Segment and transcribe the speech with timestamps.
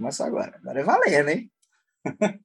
[0.00, 0.56] começar agora.
[0.56, 1.50] Agora é valendo, hein?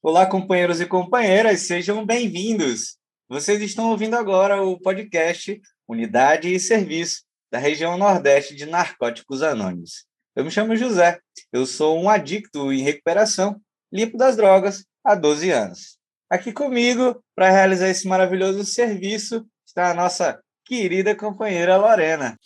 [0.00, 2.96] Olá, companheiros e companheiras, sejam bem-vindos.
[3.28, 10.06] Vocês estão ouvindo agora o podcast Unidade e Serviço da região Nordeste de Narcóticos Anônimos.
[10.36, 11.18] Eu me chamo José,
[11.52, 13.60] eu sou um adicto em recuperação,
[13.92, 15.98] limpo das drogas há 12 anos.
[16.30, 22.38] Aqui comigo, para realizar esse maravilhoso serviço, está a nossa querida companheira Lorena.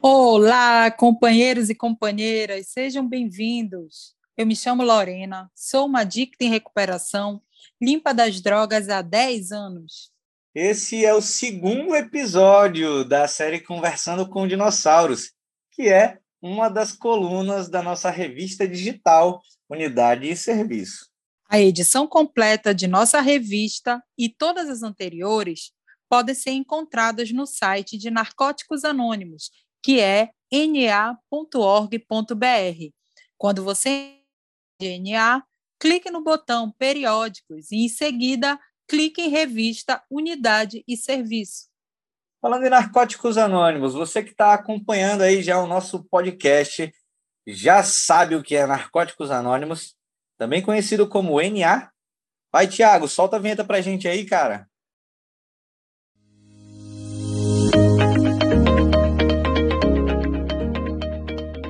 [0.00, 4.14] Olá, companheiros e companheiras, sejam bem-vindos.
[4.34, 7.42] Eu me chamo Lorena, sou uma adicta em recuperação,
[7.80, 10.10] limpa das drogas há 10 anos.
[10.54, 15.32] Esse é o segundo episódio da série Conversando com Dinossauros,
[15.70, 21.10] que é uma das colunas da nossa revista digital Unidade e Serviço.
[21.46, 25.75] A edição completa de nossa revista e todas as anteriores
[26.08, 29.50] podem ser encontradas no site de Narcóticos Anônimos,
[29.82, 32.00] que é na.org.br.
[33.36, 34.20] Quando você
[34.80, 35.42] de NA,
[35.78, 41.68] clique no botão Periódicos e, em seguida, clique em Revista, Unidade e Serviço.
[42.40, 46.92] Falando em Narcóticos Anônimos, você que está acompanhando aí já o nosso podcast,
[47.46, 49.96] já sabe o que é Narcóticos Anônimos,
[50.38, 51.90] também conhecido como NA.
[52.52, 54.68] Vai, Tiago, solta a vinheta pra gente aí, cara.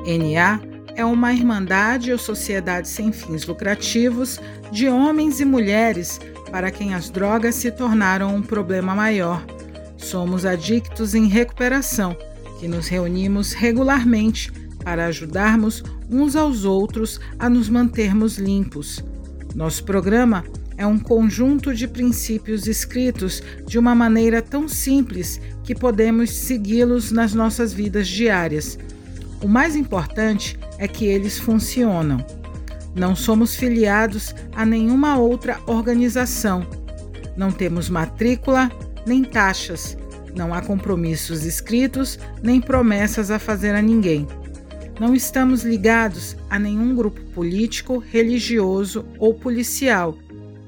[0.07, 0.61] NA
[0.95, 4.41] é uma irmandade ou sociedade sem fins lucrativos
[4.71, 9.45] de homens e mulheres para quem as drogas se tornaram um problema maior.
[9.97, 12.17] Somos adictos em recuperação,
[12.59, 14.51] que nos reunimos regularmente
[14.83, 19.05] para ajudarmos uns aos outros a nos mantermos limpos.
[19.55, 20.45] Nosso programa
[20.79, 27.35] é um conjunto de princípios escritos de uma maneira tão simples que podemos segui-los nas
[27.35, 28.79] nossas vidas diárias.
[29.43, 32.25] O mais importante é que eles funcionam.
[32.95, 36.67] Não somos filiados a nenhuma outra organização.
[37.37, 38.71] Não temos matrícula
[39.07, 39.97] nem taxas.
[40.35, 44.27] Não há compromissos escritos nem promessas a fazer a ninguém.
[44.99, 50.17] Não estamos ligados a nenhum grupo político, religioso ou policial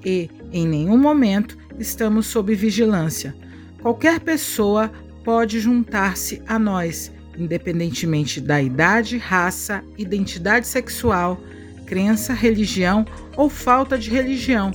[0.04, 3.34] e, em nenhum momento, estamos sob vigilância.
[3.80, 4.92] Qualquer pessoa
[5.24, 11.40] pode juntar-se a nós independentemente da idade, raça, identidade sexual,
[11.86, 13.06] crença, religião
[13.36, 14.72] ou falta de religião.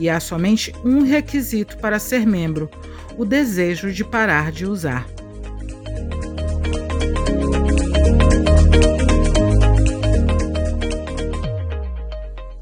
[0.00, 2.70] E há somente um requisito para ser membro:
[3.16, 5.06] o desejo de parar de usar.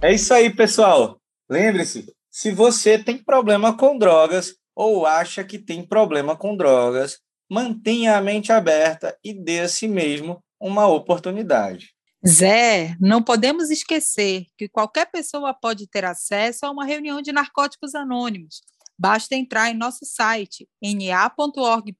[0.02, 1.18] É isso aí, pessoal.
[1.50, 7.18] Lembre-se, se você tem problema com drogas ou acha que tem problema com drogas,
[7.50, 11.94] mantenha a mente aberta e dê a si mesmo uma oportunidade.
[12.26, 17.94] Zé, não podemos esquecer que qualquer pessoa pode ter acesso a uma reunião de narcóticos
[17.94, 18.62] anônimos.
[18.98, 21.92] Basta entrar em nosso site na.org.br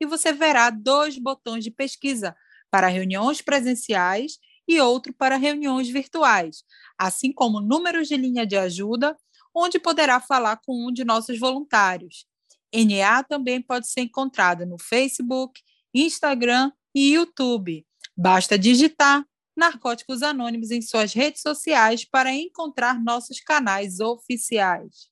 [0.00, 2.36] e você verá dois botões de pesquisa
[2.70, 4.38] para reuniões presenciais
[4.68, 6.62] e outro para reuniões virtuais,
[6.96, 9.16] assim como números de linha de ajuda,
[9.54, 12.26] onde poderá falar com um de nossos voluntários.
[12.74, 15.60] NA também pode ser encontrada no Facebook,
[15.94, 17.84] Instagram e YouTube.
[18.16, 19.24] Basta digitar
[19.56, 25.10] Narcóticos Anônimos em suas redes sociais para encontrar nossos canais oficiais.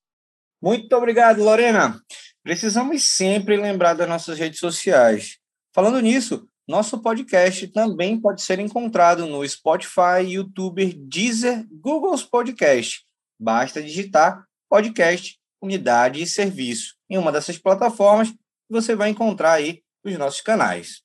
[0.61, 2.01] Muito obrigado, Lorena.
[2.43, 5.39] Precisamos sempre lembrar das nossas redes sociais.
[5.75, 13.05] Falando nisso, nosso podcast também pode ser encontrado no Spotify, YouTube, Deezer, Google's Podcast.
[13.39, 18.33] Basta digitar podcast, unidade e serviço em uma dessas plataformas,
[18.69, 21.03] você vai encontrar aí os nossos canais.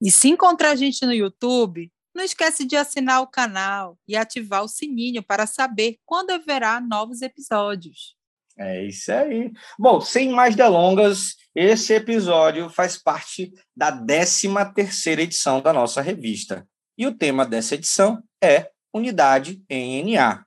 [0.00, 4.62] E se encontrar a gente no YouTube, não esquece de assinar o canal e ativar
[4.62, 8.16] o sininho para saber quando haverá novos episódios.
[8.58, 9.52] É isso aí.
[9.78, 16.66] Bom, sem mais delongas, esse episódio faz parte da 13 terceira edição da nossa revista.
[16.96, 20.44] E o tema dessa edição é Unidade em NA.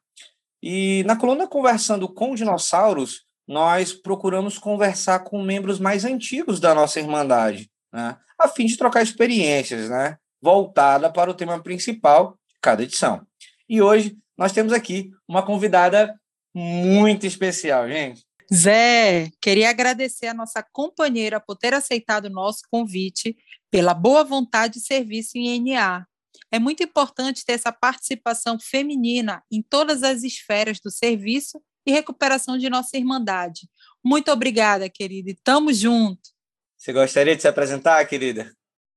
[0.61, 6.99] E na coluna Conversando com Dinossauros, nós procuramos conversar com membros mais antigos da nossa
[6.99, 12.83] Irmandade, né, a fim de trocar experiências, né, voltada para o tema principal de cada
[12.83, 13.25] edição.
[13.67, 16.15] E hoje nós temos aqui uma convidada
[16.53, 18.23] muito especial, gente.
[18.53, 23.35] Zé, queria agradecer a nossa companheira por ter aceitado o nosso convite,
[23.69, 26.05] pela boa vontade de serviço em NA.
[26.51, 32.57] É muito importante ter essa participação feminina em todas as esferas do serviço e recuperação
[32.57, 33.69] de nossa Irmandade.
[34.03, 36.29] Muito obrigada, querida, e tamo junto.
[36.77, 38.51] Você gostaria de se apresentar, querida?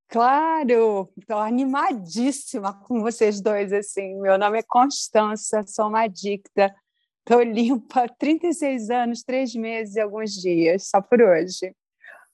[0.09, 3.73] Claro, estou animadíssima com vocês dois.
[3.73, 6.75] Assim, meu nome é Constança, sou uma adicta,
[7.21, 11.75] estou limpa, 36 anos, três meses e alguns dias, só por hoje.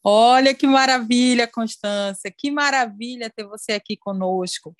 [0.02, 4.74] Olha que maravilha, Constância, que maravilha ter você aqui conosco.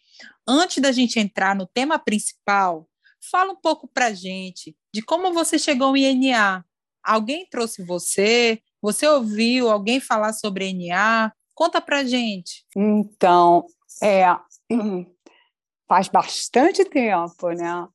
[0.49, 2.88] Antes da gente entrar no tema principal,
[3.31, 6.64] fala um pouco para gente de como você chegou em NA.
[7.02, 8.62] Alguém trouxe você?
[8.81, 11.32] Você ouviu alguém falar sobre NA?
[11.55, 12.64] Conta para gente.
[12.75, 13.67] Então,
[14.02, 14.25] é,
[15.87, 17.87] faz bastante tempo, né?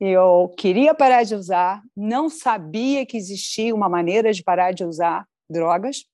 [0.00, 5.26] Eu queria parar de usar, não sabia que existia uma maneira de parar de usar
[5.48, 6.04] drogas.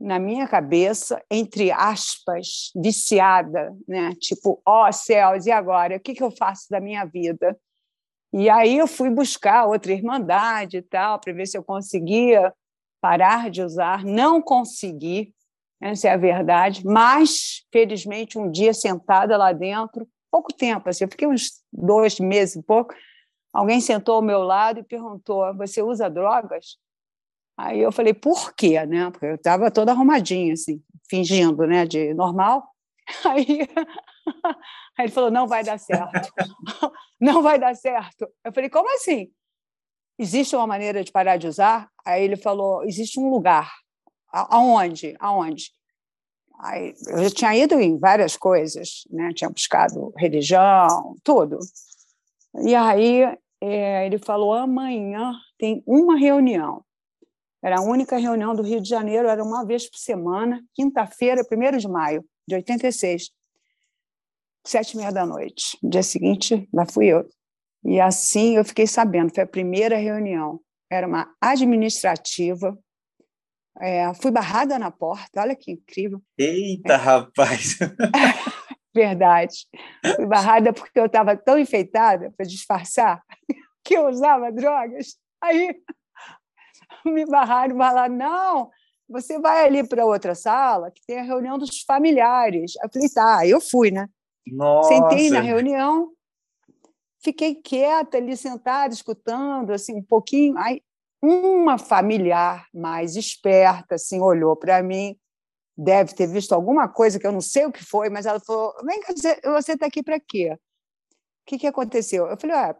[0.00, 4.12] Na minha cabeça, entre aspas, viciada, né?
[4.20, 5.96] Tipo, ó oh, céus, e agora?
[5.96, 7.58] O que, que eu faço da minha vida?
[8.32, 12.52] E aí eu fui buscar outra irmandade e tal, para ver se eu conseguia
[13.00, 14.04] parar de usar.
[14.04, 15.34] Não consegui,
[15.80, 16.84] essa é a verdade.
[16.84, 22.56] Mas, felizmente, um dia sentada lá dentro, pouco tempo, assim, eu fiquei uns dois meses
[22.56, 22.94] e pouco,
[23.52, 26.76] alguém sentou ao meu lado e perguntou: Você usa drogas?
[27.58, 28.84] Aí eu falei: Por quê?
[28.86, 29.10] Né?
[29.10, 32.64] Porque eu estava toda arrumadinha, assim, fingindo né, de normal.
[33.24, 33.66] Aí,
[34.98, 36.32] aí ele falou: Não vai dar certo.
[37.20, 38.28] Não vai dar certo.
[38.44, 39.30] Eu falei: Como assim?
[40.18, 41.88] Existe uma maneira de parar de usar?
[42.04, 43.70] Aí ele falou: Existe um lugar
[44.32, 45.16] Aonde?
[45.18, 45.72] Aonde?
[46.60, 49.32] Aí, eu já tinha ido em várias coisas, né?
[49.32, 51.58] tinha buscado religião, tudo.
[52.64, 53.22] E aí
[53.60, 56.84] é, ele falou: amanhã tem uma reunião.
[57.68, 61.76] Era a única reunião do Rio de Janeiro, era uma vez por semana, quinta-feira, 1
[61.76, 63.30] de maio de 86,
[64.66, 65.78] sete e meia da noite.
[65.82, 67.28] No dia seguinte, lá fui eu.
[67.84, 70.60] E assim eu fiquei sabendo, foi a primeira reunião.
[70.90, 72.74] Era uma administrativa
[73.80, 76.20] é, fui barrada na porta, olha que incrível.
[76.36, 76.96] Eita, é.
[76.96, 77.78] rapaz!
[78.94, 79.66] Verdade.
[80.16, 83.22] Fui barrada porque eu estava tão enfeitada para disfarçar
[83.84, 85.16] que eu usava drogas.
[85.40, 85.76] Aí
[87.04, 88.70] me barraram e falaram: não,
[89.08, 92.74] você vai ali para outra sala que tem a reunião dos familiares.
[92.82, 94.08] Eu falei: tá, eu fui, né?
[94.46, 94.88] Nossa.
[94.88, 96.12] Sentei na reunião,
[97.22, 100.56] fiquei quieta ali sentada, escutando assim um pouquinho.
[100.58, 100.82] Aí
[101.22, 105.16] uma familiar mais esperta assim olhou para mim,
[105.76, 108.74] deve ter visto alguma coisa que eu não sei o que foi, mas ela falou:
[108.84, 109.12] "Vem cá,
[109.52, 110.52] você está aqui para quê?
[110.52, 110.58] O
[111.46, 112.76] que, que aconteceu?" Eu falei: ah,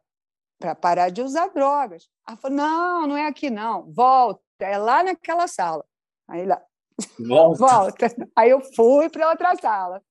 [0.59, 3.91] para parar de usar drogas." Ela falou: "Não, não é aqui não.
[3.93, 5.85] Volta, é lá naquela sala."
[6.29, 6.61] Aí lá
[7.19, 7.67] Volta.
[7.67, 8.07] Volta.
[8.37, 10.03] Aí eu fui para outra sala.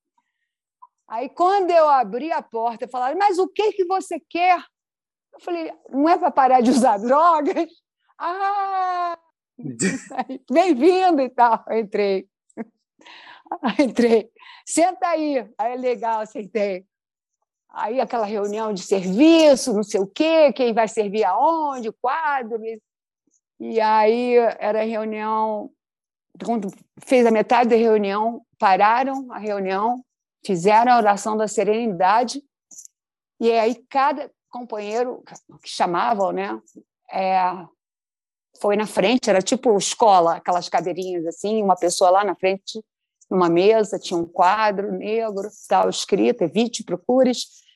[1.08, 4.62] Aí, quando eu abri a porta, falaram: Mas o que, que você quer?
[5.34, 7.70] Eu falei: Não é para parar de usar drogas?
[8.20, 9.16] Ah!
[10.52, 11.64] Bem-vindo e tal.
[11.70, 12.28] entrei.
[13.78, 14.32] entrei.
[14.66, 15.48] Senta aí.
[15.56, 16.84] Aí, legal, sentei.
[17.78, 22.60] Aí aquela reunião de serviço, não sei o quê, quem vai servir aonde, quadro.
[23.60, 25.70] E aí era reunião,
[26.44, 26.74] quando
[27.06, 30.04] fez a metade da reunião, pararam a reunião,
[30.44, 32.42] fizeram a oração da serenidade,
[33.40, 35.24] e aí cada companheiro
[35.62, 36.60] que chamavam, né,
[37.14, 37.38] é,
[38.60, 42.84] foi na frente, era tipo escola, aquelas cadeirinhas assim, uma pessoa lá na frente,
[43.30, 47.67] numa mesa, tinha um quadro negro, tal, escrito, evite, procures,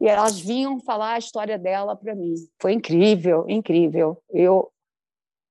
[0.00, 2.34] e elas vinham falar a história dela para mim.
[2.60, 4.22] Foi incrível, incrível.
[4.30, 4.70] Eu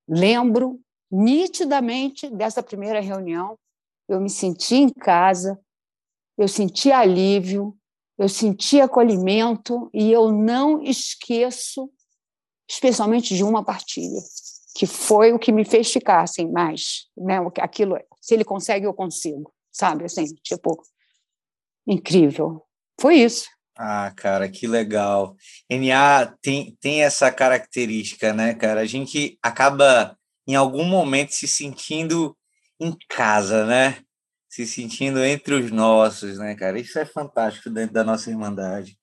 [0.07, 0.79] lembro
[1.11, 3.57] nitidamente dessa primeira reunião,
[4.07, 5.59] eu me senti em casa,
[6.37, 7.75] eu senti alívio,
[8.17, 11.89] eu senti acolhimento e eu não esqueço,
[12.67, 14.19] especialmente de uma partilha
[14.75, 17.37] que foi o que me fez ficar assim mais, né?
[17.59, 20.05] Aquilo, se ele consegue, eu consigo, sabe?
[20.05, 20.81] Assim, tipo,
[21.85, 22.65] incrível.
[22.99, 23.49] Foi isso.
[23.81, 25.37] Ah, cara, que legal.
[25.69, 28.81] NA tem, tem essa característica, né, cara?
[28.81, 32.35] A gente acaba em algum momento se sentindo
[32.77, 33.99] em casa, né?
[34.49, 36.77] Se sentindo entre os nossos, né, cara?
[36.77, 38.97] Isso é fantástico dentro da nossa irmandade.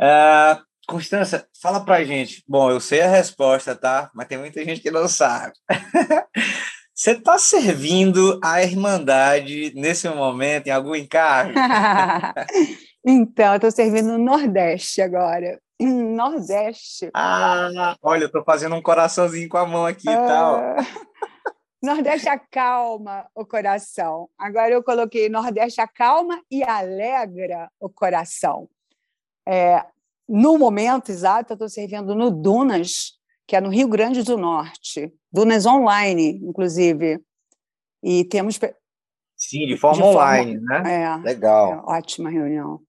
[0.00, 2.44] Uh, Constança, fala pra gente.
[2.46, 4.12] Bom, eu sei a resposta, tá?
[4.14, 5.54] Mas tem muita gente que não sabe.
[6.94, 11.54] Você está servindo a Irmandade nesse momento, em algum encargo?
[13.04, 15.60] então, eu estou servindo no Nordeste agora.
[15.80, 17.10] Nordeste.
[17.12, 20.56] Ah, olha, eu estou fazendo um coraçãozinho com a mão aqui e tal.
[20.56, 20.76] Ah,
[21.82, 24.28] Nordeste acalma o coração.
[24.38, 28.68] Agora eu coloquei Nordeste acalma e alegra o coração.
[29.46, 29.84] É,
[30.26, 35.12] no momento exato, eu estou servindo no Dunas, que é no Rio Grande do Norte.
[35.30, 37.20] Dunas online, inclusive.
[38.02, 38.58] E temos.
[39.36, 41.02] Sim, de forma de online, forma, né?
[41.02, 41.72] É, Legal.
[41.72, 42.80] É, ótima reunião.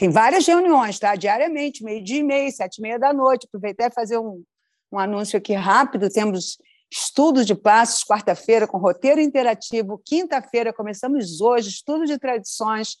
[0.00, 1.14] Tem várias reuniões, tá?
[1.14, 3.44] Diariamente, meio-dia e meia, sete e meia da noite.
[3.46, 4.42] Aproveitei e fazer um,
[4.90, 6.08] um anúncio aqui rápido.
[6.08, 6.56] Temos
[6.90, 10.00] estudo de passos, quarta-feira, com roteiro interativo.
[10.02, 12.96] Quinta-feira, começamos hoje, estudo de tradições.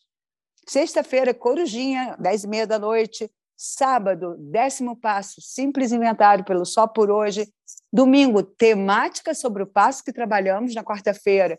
[0.68, 3.32] Sexta-feira, Corujinha, dez e meia da noite.
[3.56, 7.50] Sábado, décimo passo, simples inventário pelo Só por Hoje.
[7.90, 11.58] Domingo, temática sobre o passo que trabalhamos na quarta-feira.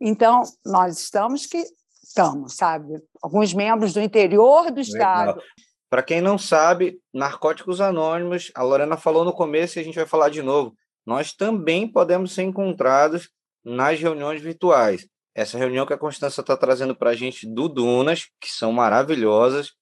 [0.00, 1.66] Então, nós estamos que
[2.02, 2.86] estamos, sabe?
[3.22, 5.40] Alguns membros do interior do estado.
[5.88, 10.06] Para quem não sabe, Narcóticos Anônimos, a Lorena falou no começo e a gente vai
[10.06, 10.74] falar de novo.
[11.04, 13.28] Nós também podemos ser encontrados
[13.64, 15.06] nas reuniões virtuais.
[15.34, 19.72] Essa reunião que a Constância está trazendo para a gente do Dunas, que são maravilhosas,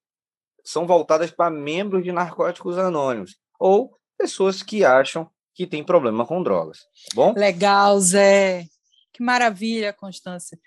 [0.65, 6.43] são voltadas para membros de Narcóticos Anônimos ou pessoas que acham que têm problema com
[6.43, 6.79] drogas.
[6.79, 7.35] Tá bom?
[7.37, 8.65] Legal, Zé.
[9.13, 10.59] Que maravilha, Constância.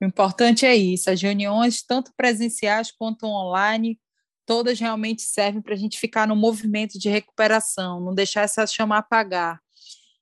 [0.00, 4.00] O importante é isso, as reuniões, tanto presenciais quanto online,
[4.46, 8.96] todas realmente servem para a gente ficar no movimento de recuperação, não deixar essa chama
[8.96, 9.60] apagar.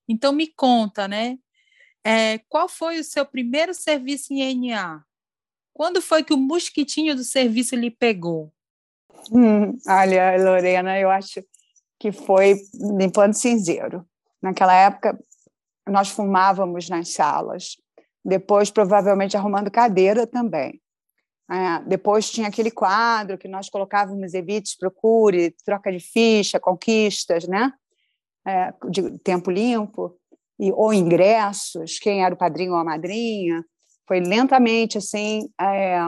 [0.08, 1.38] Então, me conta, né?
[2.04, 5.02] É, qual foi o seu primeiro serviço em NA?
[5.72, 8.52] Quando foi que o mosquitinho do serviço lhe pegou?
[9.30, 11.44] Hum, olha, Lorena, eu acho
[12.00, 14.04] que foi limpando cinzeiro.
[14.42, 15.18] Naquela época,
[15.86, 17.76] nós fumávamos nas salas
[18.28, 20.80] depois provavelmente arrumando cadeira também.
[21.50, 27.72] É, depois tinha aquele quadro que nós colocávamos evites, procure, troca de ficha, conquistas, né?
[28.46, 30.14] É, de tempo limpo,
[30.60, 33.64] e, ou ingressos, quem era o padrinho ou a madrinha.
[34.06, 35.48] Foi lentamente assim.
[35.58, 35.98] É,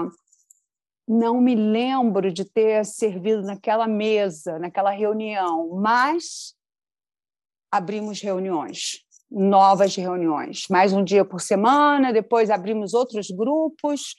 [1.09, 6.55] não me lembro de ter servido naquela mesa, naquela reunião, mas
[7.73, 14.17] abrimos reuniões novas reuniões, mais um dia por semana, depois abrimos outros grupos.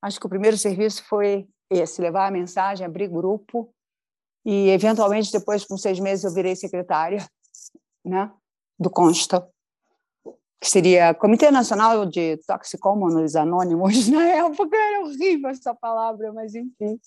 [0.00, 3.72] Acho que o primeiro serviço foi esse, levar a mensagem, abrir grupo,
[4.44, 7.24] e eventualmente depois, com seis meses, eu virei secretária
[8.04, 8.30] né,
[8.78, 9.46] do Consta,
[10.60, 14.08] que seria Comitê Nacional de Toxicômanos Anônimos.
[14.10, 16.98] Na época era horrível essa palavra, mas enfim.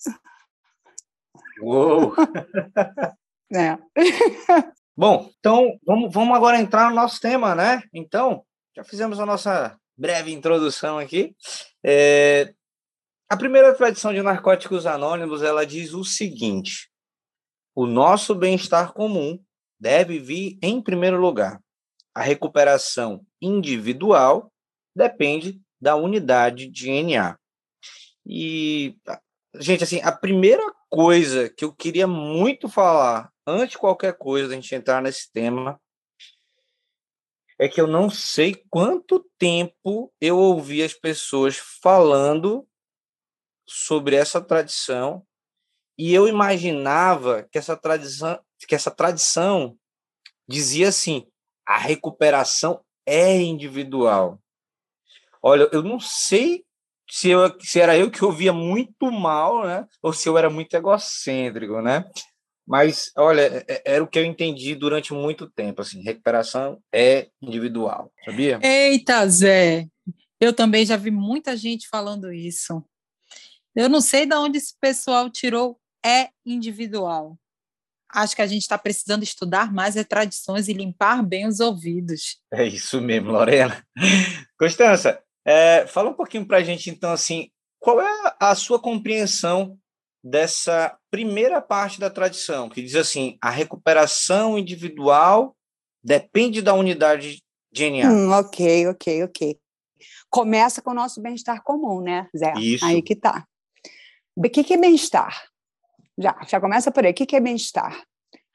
[1.62, 2.12] Uou!
[3.54, 3.78] É.
[4.98, 7.82] Bom, então vamos, vamos agora entrar no nosso tema, né?
[7.92, 8.42] Então,
[8.74, 11.36] já fizemos a nossa breve introdução aqui.
[11.84, 12.54] É,
[13.28, 16.90] a primeira tradição de Narcóticos Anônimos ela diz o seguinte:
[17.74, 19.38] o nosso bem-estar comum
[19.78, 21.60] deve vir em primeiro lugar.
[22.14, 24.50] A recuperação individual
[24.96, 27.36] depende da unidade de NA.
[28.24, 28.96] E,
[29.56, 30.62] gente, assim, a primeira
[30.96, 35.78] coisa que eu queria muito falar antes de qualquer coisa, da gente entrar nesse tema,
[37.58, 42.66] é que eu não sei quanto tempo eu ouvi as pessoas falando
[43.68, 45.22] sobre essa tradição
[45.98, 49.78] e eu imaginava que essa tradição, que essa tradição
[50.48, 51.30] dizia assim:
[51.66, 54.40] a recuperação é individual.
[55.42, 56.65] Olha, eu não sei
[57.08, 59.86] se, eu, se era eu que ouvia muito mal, né?
[60.02, 62.04] Ou se eu era muito egocêntrico, né?
[62.66, 67.28] Mas, olha, é, é, era o que eu entendi durante muito tempo, assim, recuperação é
[67.40, 68.58] individual, sabia?
[68.60, 69.86] Eita, Zé,
[70.40, 72.84] eu também já vi muita gente falando isso.
[73.74, 77.38] Eu não sei de onde esse pessoal tirou é individual.
[78.12, 82.40] Acho que a gente está precisando estudar mais as tradições e limpar bem os ouvidos.
[82.52, 83.84] É isso mesmo, Lorena.
[84.58, 87.48] Constança, é, fala um pouquinho para a gente, então, assim,
[87.78, 89.78] qual é a sua compreensão
[90.22, 95.56] dessa primeira parte da tradição, que diz assim: a recuperação individual
[96.02, 97.40] depende da unidade
[97.72, 98.10] DNA.
[98.10, 99.60] Hum, ok, ok, ok.
[100.28, 102.52] Começa com o nosso bem-estar comum, né, Zé?
[102.54, 102.84] Isso.
[102.84, 103.46] Aí que tá.
[104.34, 105.48] O que, que é bem-estar?
[106.18, 107.12] Já, já começa por aí.
[107.12, 108.02] O que, que é bem-estar?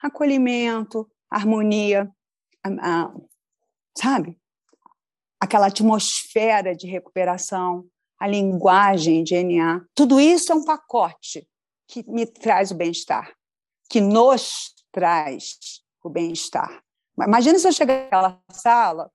[0.00, 2.10] Acolhimento, harmonia,
[2.62, 3.14] a, a,
[3.96, 4.38] sabe?
[5.42, 7.84] Aquela atmosfera de recuperação,
[8.16, 9.84] a linguagem DNA.
[9.92, 11.44] Tudo isso é um pacote
[11.88, 13.34] que me traz o bem-estar,
[13.90, 16.80] que nos traz o bem-estar.
[17.20, 19.10] Imagina se eu chegar naquela sala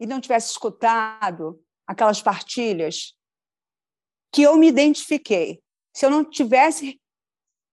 [0.00, 3.16] e não tivesse escutado aquelas partilhas
[4.32, 5.62] que eu me identifiquei.
[5.94, 7.00] Se eu não tivesse,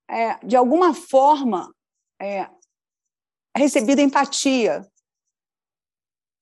[0.08, 1.74] é, de alguma forma,
[2.22, 2.48] é,
[3.58, 4.88] recebido empatia.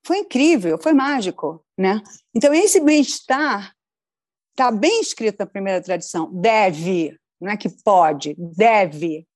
[0.08, 1.64] Foi incrível, foi mágico.
[1.78, 2.02] Né?
[2.34, 3.78] Então, esse bem-estar
[4.58, 6.34] Está bem escrito na primeira tradição.
[6.34, 9.28] Deve, não é que pode, deve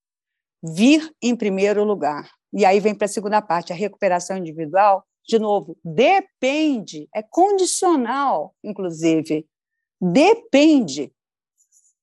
[0.63, 2.27] vir em primeiro lugar.
[2.51, 8.55] E aí vem para a segunda parte, a recuperação individual de novo, depende, é condicional,
[8.63, 9.47] inclusive,
[10.01, 11.13] depende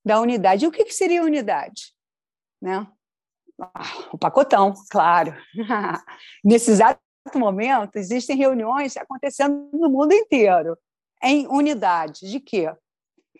[0.05, 0.65] da unidade.
[0.65, 1.93] E o que seria unidade?
[2.63, 2.87] Né?
[3.61, 5.35] Ah, o pacotão, claro.
[6.45, 7.01] Nesse exato
[7.37, 10.79] momento, existem reuniões acontecendo no mundo inteiro,
[11.21, 12.31] em unidade.
[12.31, 12.73] De quê?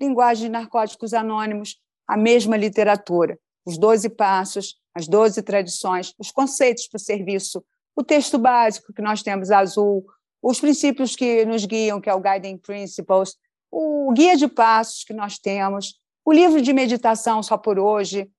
[0.01, 6.89] Linguagem de narcóticos anônimos, a mesma literatura, os 12 passos, as 12 tradições, os conceitos
[6.89, 7.65] para o serviço,
[7.95, 10.05] o texto básico que nós temos azul,
[10.43, 13.37] os princípios que nos guiam, que é o Guiding Principles,
[13.71, 18.31] o guia de passos que nós temos, o livro de meditação só por hoje,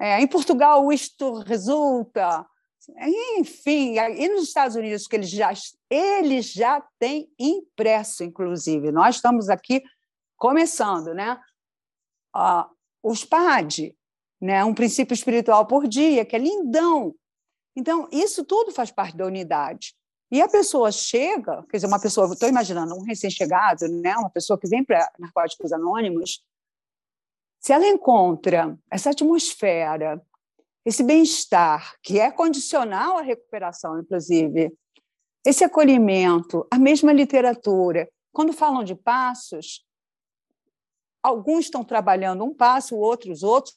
[0.00, 2.46] é, em Portugal, isto resulta.
[3.38, 5.52] Enfim, e nos Estados Unidos, que eles já,
[5.88, 8.90] eles já têm impresso, inclusive.
[8.90, 9.82] Nós estamos aqui
[10.36, 11.40] começando, né?
[12.34, 12.68] Ah,
[13.02, 13.96] os PAD,
[14.40, 14.64] né?
[14.64, 17.14] um princípio espiritual por dia, que é lindão.
[17.76, 19.94] Então, isso tudo faz parte da unidade.
[20.30, 24.16] E a pessoa chega, quer dizer, uma pessoa, estou imaginando, um recém-chegado, né?
[24.16, 26.42] uma pessoa que vem para Narcóticos Anônimos,
[27.60, 30.20] se ela encontra essa atmosfera,
[30.84, 34.72] esse bem-estar, que é condicional à recuperação, inclusive,
[35.44, 38.08] esse acolhimento, a mesma literatura.
[38.32, 39.84] Quando falam de passos,
[41.22, 43.76] alguns estão trabalhando um passo, outros outros,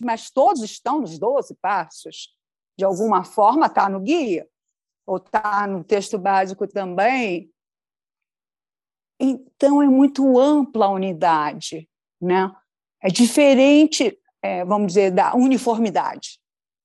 [0.00, 2.34] mas todos estão nos 12 passos.
[2.76, 4.48] De alguma forma, está no guia,
[5.06, 7.50] ou está no texto básico também.
[9.18, 11.88] Então, é muito ampla a unidade.
[12.20, 12.52] Né?
[13.00, 16.40] É diferente, é, vamos dizer, da uniformidade.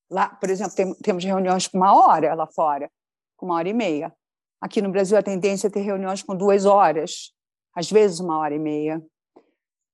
[0.10, 2.89] Lá, por exemplo, tem, temos reuniões com uma hora lá fora,
[3.38, 4.13] com uma hora e meia.
[4.60, 7.32] Aqui no Brasil, a tendência é ter reuniões com duas horas,
[7.75, 9.01] às vezes uma hora e meia.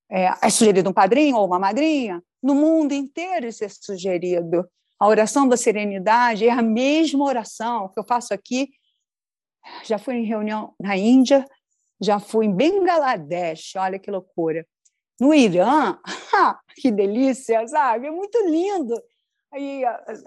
[0.10, 2.24] É, é sugerido um padrinho ou uma madrinha.
[2.42, 4.68] No mundo inteiro isso é sugerido.
[5.00, 8.70] A oração da serenidade é a mesma oração que eu faço aqui.
[9.84, 11.46] Já fui em reunião na Índia,
[12.02, 14.66] já fui em Bangladesh, olha que loucura.
[15.20, 15.98] No Irã,
[16.76, 18.08] que delícia, sabe?
[18.08, 18.96] É muito lindo.
[19.56, 19.84] Aí,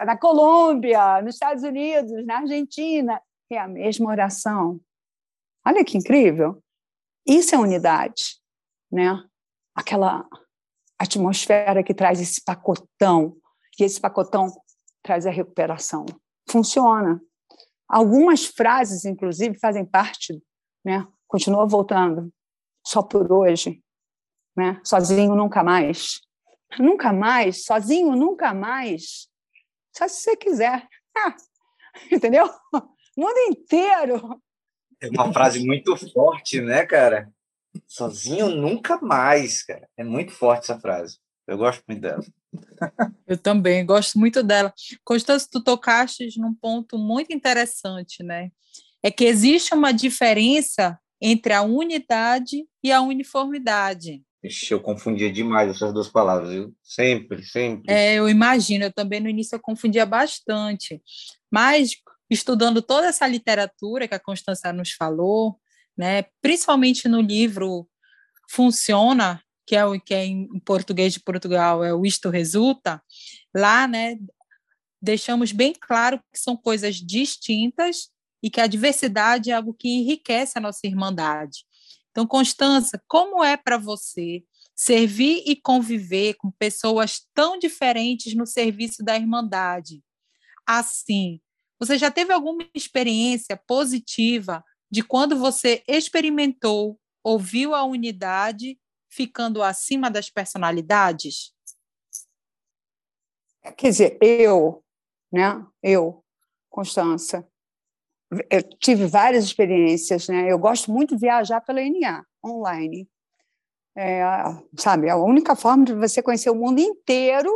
[0.07, 4.81] na Colômbia, nos Estados Unidos, na Argentina, é a mesma oração.
[5.67, 6.63] Olha que incrível.
[7.27, 8.41] Isso é unidade,
[8.91, 9.23] né?
[9.75, 10.27] Aquela
[10.99, 13.37] atmosfera que traz esse pacotão,
[13.79, 14.51] e esse pacotão
[15.03, 16.07] traz a recuperação.
[16.51, 17.21] Funciona.
[17.87, 20.43] Algumas frases, inclusive, fazem parte,
[20.83, 21.07] né?
[21.27, 22.33] Continua voltando.
[22.83, 23.85] Só por hoje,
[24.57, 24.81] né?
[24.83, 26.19] Sozinho nunca mais.
[26.79, 29.29] Nunca mais, sozinho nunca mais.
[29.97, 30.87] Só se você quiser.
[31.17, 31.37] Ah,
[32.11, 32.49] entendeu?
[32.73, 34.41] O mundo inteiro.
[35.01, 37.31] É uma frase muito forte, né, cara?
[37.87, 39.89] Sozinho nunca mais, cara.
[39.97, 41.19] É muito forte essa frase.
[41.47, 42.23] Eu gosto muito dela.
[43.27, 44.73] Eu também gosto muito dela.
[45.05, 48.51] Constância, tu tocaste num ponto muito interessante, né?
[49.03, 54.23] É que existe uma diferença entre a unidade e a uniformidade.
[54.43, 56.75] Ixi, eu confundia demais essas duas palavras, viu?
[56.83, 57.93] Sempre, sempre.
[57.93, 61.03] É, eu imagino, eu também no início eu confundia bastante.
[61.51, 61.97] Mas,
[62.31, 65.59] estudando toda essa literatura que a Constância nos falou,
[65.97, 67.89] né, principalmente no livro
[68.51, 73.03] Funciona, que é o que é em português de Portugal, é o Isto Resulta,
[73.55, 74.17] lá, né,
[75.03, 78.09] deixamos bem claro que são coisas distintas
[78.43, 81.65] e que a diversidade é algo que enriquece a nossa irmandade.
[82.11, 84.43] Então, Constança, como é para você
[84.75, 90.03] servir e conviver com pessoas tão diferentes no serviço da Irmandade?
[90.67, 91.41] Assim,
[91.79, 98.79] você já teve alguma experiência positiva de quando você experimentou, ouviu a unidade
[99.11, 101.53] ficando acima das personalidades?
[103.77, 104.83] Quer dizer, eu,
[105.33, 105.65] né?
[105.83, 106.25] Eu,
[106.71, 107.49] Constança,
[108.51, 110.51] eu tive várias experiências, né?
[110.51, 113.09] Eu gosto muito de viajar pela NA, online.
[113.97, 114.23] É,
[114.77, 117.51] sabe, é a única forma de você conhecer o mundo inteiro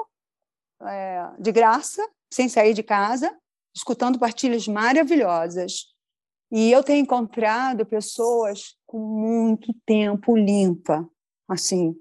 [0.83, 3.33] é, de graça, sem sair de casa,
[3.75, 5.93] escutando partilhas maravilhosas.
[6.51, 11.09] E eu tenho encontrado pessoas com muito tempo limpa,
[11.49, 11.95] assim,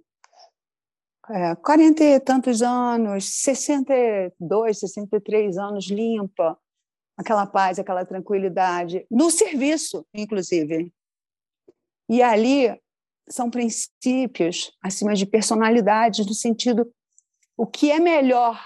[1.30, 6.58] é, 40 e tantos anos, 62, 63 anos limpa,
[7.22, 10.94] aquela paz, aquela tranquilidade, no serviço, inclusive.
[12.10, 12.80] E ali
[13.30, 16.94] são princípios acima de personalidades, no sentido
[17.56, 18.60] o que é melhor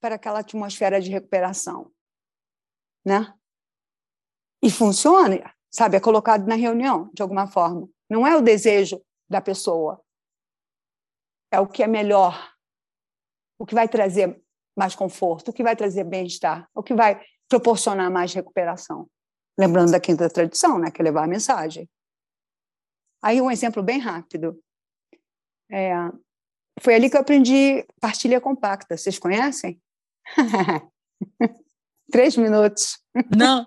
[0.00, 1.92] para aquela atmosfera de recuperação,
[3.04, 3.32] né?
[4.62, 5.96] E funciona, sabe?
[5.96, 7.88] É colocado na reunião de alguma forma.
[8.08, 10.02] Não é o desejo da pessoa,
[11.52, 12.52] é o que é melhor,
[13.58, 14.42] o que vai trazer
[14.76, 19.08] mais conforto, o que vai trazer bem-estar, o que vai proporcionar mais recuperação.
[19.58, 21.88] Lembrando da quinta tradição, né, que é levar a mensagem.
[23.22, 24.58] Aí um exemplo bem rápido.
[25.70, 25.92] É,
[26.80, 28.96] foi ali que eu aprendi partilha compacta.
[28.96, 29.80] Vocês conhecem?
[32.10, 32.98] Três minutos.
[33.36, 33.66] Não.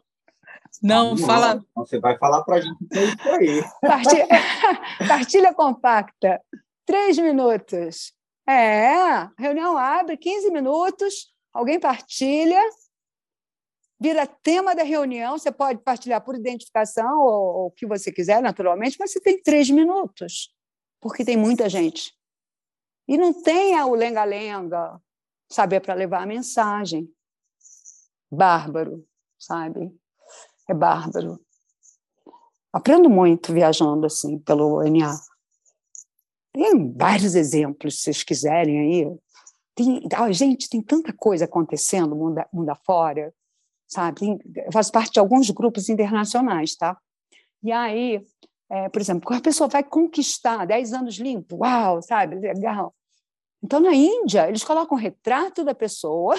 [0.81, 1.63] Não, não, fala.
[1.75, 3.63] Você vai falar para a gente que é isso aí.
[3.81, 4.27] Partilha,
[5.07, 6.41] partilha compacta.
[6.85, 8.13] Três minutos.
[8.47, 12.61] É, reunião abre, 15 minutos, alguém partilha,
[13.99, 18.97] vira tema da reunião, você pode partilhar por identificação ou, o que você quiser, naturalmente,
[18.99, 20.53] mas você tem três minutos,
[20.99, 22.13] porque tem muita gente.
[23.07, 24.99] E não tem o lenga-lenga,
[25.49, 27.09] saber para levar a mensagem.
[28.29, 29.05] Bárbaro,
[29.39, 29.89] sabe?
[30.69, 31.39] É bárbaro.
[32.73, 35.13] Aprendo muito viajando assim pelo NA.
[36.53, 39.17] Tem vários exemplos, se vocês quiserem aí.
[39.75, 43.33] Tem, ah, gente, tem tanta coisa acontecendo mundo, mundo afora,
[43.87, 44.19] sabe?
[44.19, 46.95] Tem, eu faço parte de alguns grupos internacionais, tá?
[47.63, 48.23] E aí,
[48.69, 52.35] é, por exemplo, quando a pessoa vai conquistar 10 anos limpo, uau, sabe?
[52.35, 52.93] Legal.
[53.63, 56.35] Então, na Índia, eles colocam o retrato da pessoa,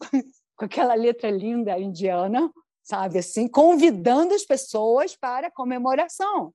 [0.56, 2.50] com aquela letra linda indiana,
[2.82, 6.52] sabe assim, convidando as pessoas para a comemoração.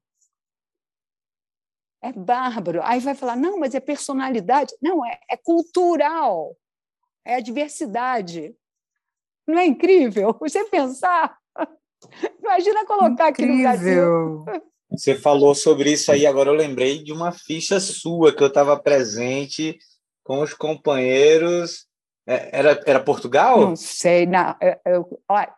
[2.02, 2.82] É bárbaro.
[2.84, 4.74] Aí vai falar, não, mas é personalidade.
[4.82, 6.56] Não, é, é cultural.
[7.26, 8.56] É a diversidade.
[9.48, 10.36] Não é incrível?
[10.40, 11.38] Você pensar.
[12.40, 13.70] Imagina colocar incrível.
[13.70, 14.46] aqui no Brasil.
[14.92, 18.80] Você falou sobre isso aí, agora eu lembrei de uma ficha sua que eu estava
[18.80, 19.78] presente
[20.24, 21.86] com os companheiros.
[22.28, 23.60] É, era, era Portugal?
[23.60, 24.56] Não sei, não.
[24.62, 25.54] Eu, eu, olha,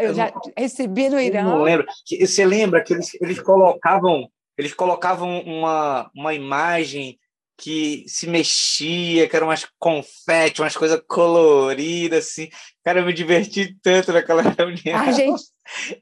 [0.00, 1.44] eu já recebi no Irã.
[1.44, 1.86] não lembro.
[2.20, 7.18] Você lembra que eles, eles colocavam eles colocavam uma, uma imagem
[7.58, 12.48] que se mexia, que eram umas confete, umas coisas coloridas, assim.
[12.84, 14.98] Cara, eu me diverti tanto naquela reunião.
[14.98, 15.40] Argent...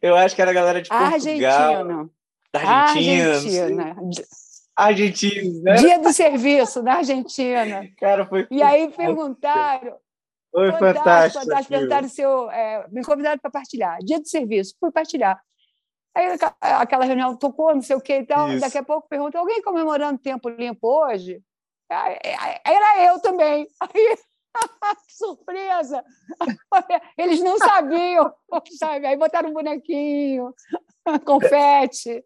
[0.03, 1.14] Eu acho que era a galera de Portugal.
[1.14, 2.11] Argentina.
[2.53, 3.35] Da Argentina.
[3.35, 3.97] Argentina.
[4.77, 5.75] Argentina, né?
[5.77, 7.88] Dia do serviço da Argentina.
[7.99, 8.47] Cara, foi.
[8.51, 9.97] E aí perguntaram.
[10.51, 10.95] Foi fantástico.
[11.05, 12.51] fantástico, fantástico perguntaram se eu.
[12.51, 13.99] É, me convidaram para partilhar.
[14.05, 15.40] Dia do serviço, fui partilhar.
[16.14, 18.48] Aí aquela reunião tocou, não sei o que e tal.
[18.50, 18.61] Isso.
[18.61, 21.42] Daqui a pouco pergunta: alguém comemorando tempo limpo hoje?
[21.90, 23.66] Era eu também.
[23.81, 24.16] Aí,
[25.09, 26.05] surpresa!
[27.18, 28.33] Eles não sabiam,
[28.79, 29.07] sabe?
[29.07, 30.55] Aí botaram um bonequinho,
[31.24, 32.24] confete,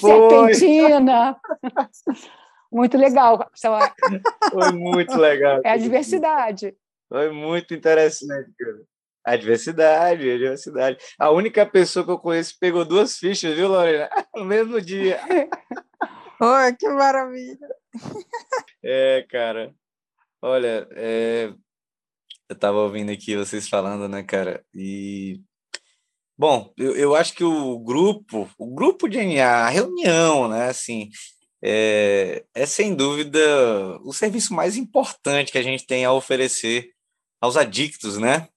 [0.00, 0.10] Foi.
[0.10, 1.36] serpentina.
[2.70, 3.50] Muito legal.
[4.50, 5.60] Foi muito legal.
[5.64, 6.76] É a diversidade.
[7.08, 8.93] Foi muito interessante, cara.
[9.24, 10.26] A diversidade,
[11.18, 14.08] a única pessoa que eu conheço pegou duas fichas, viu, Lorena?
[14.34, 15.20] No mesmo dia.
[16.40, 17.68] Oi, que maravilha!
[18.86, 19.74] É, cara.
[20.42, 21.46] Olha, é...
[22.48, 24.62] eu estava ouvindo aqui vocês falando, né, cara?
[24.74, 25.40] E
[26.36, 31.08] Bom, eu, eu acho que o grupo, o grupo de NA, a reunião, né, assim,
[31.62, 33.40] é, é sem dúvida
[34.02, 36.90] o serviço mais importante que a gente tem a oferecer
[37.40, 38.48] aos adictos, né?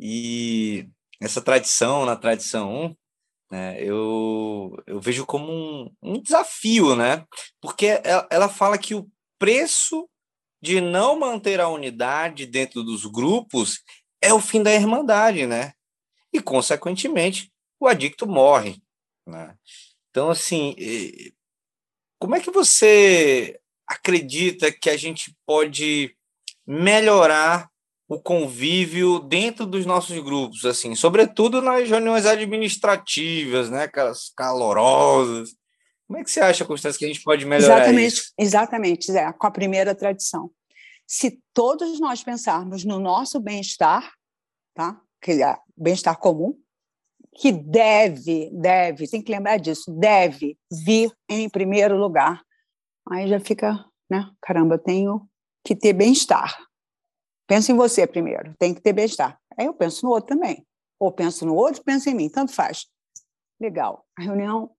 [0.00, 0.88] E
[1.20, 2.96] essa tradição, na tradição 1,
[3.52, 7.26] né, eu, eu vejo como um, um desafio, né?
[7.60, 9.06] Porque ela, ela fala que o
[9.38, 10.08] preço
[10.62, 13.82] de não manter a unidade dentro dos grupos
[14.22, 15.72] é o fim da irmandade, né?
[16.32, 18.80] E, consequentemente, o adicto morre.
[19.26, 19.56] Né?
[20.10, 20.74] Então, assim,
[22.18, 26.14] como é que você acredita que a gente pode
[26.66, 27.69] melhorar
[28.10, 35.50] o convívio dentro dos nossos grupos, assim, sobretudo nas reuniões administrativas, né, aquelas calorosas.
[36.08, 38.32] Como é que você acha, Constância, que a gente pode melhorar exatamente, isso?
[38.36, 40.50] Exatamente, Zé, com a primeira tradição.
[41.06, 44.12] Se todos nós pensarmos no nosso bem-estar,
[44.74, 45.00] tá?
[45.22, 46.58] que é bem-estar comum,
[47.36, 52.42] que deve, deve, tem que lembrar disso, deve vir em primeiro lugar.
[53.08, 54.28] Aí já fica, né?
[54.42, 55.28] Caramba, eu tenho
[55.64, 56.69] que ter bem-estar.
[57.50, 59.36] Pensa em você primeiro, tem que ter bem-estar.
[59.58, 60.64] Aí eu penso no outro também.
[61.00, 62.86] Ou penso no outro, penso em mim, tanto faz.
[63.60, 64.06] Legal.
[64.16, 64.70] A reunião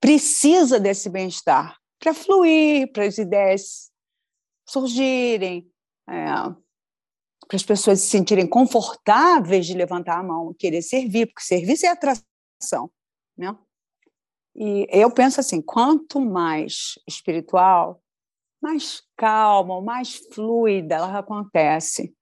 [0.00, 3.90] precisa desse bem-estar para fluir, para as ideias
[4.66, 5.70] surgirem,
[6.08, 6.24] é,
[7.46, 11.90] para as pessoas se sentirem confortáveis de levantar a mão, querer servir, porque serviço é
[11.90, 12.90] atração,
[13.36, 13.54] né?
[14.56, 18.02] E eu penso assim, quanto mais espiritual,
[18.64, 22.16] mais calma, mais fluida ela acontece.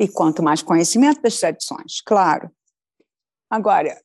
[0.00, 2.50] E quanto mais conhecimento das tradições, claro.
[3.50, 4.02] Agora,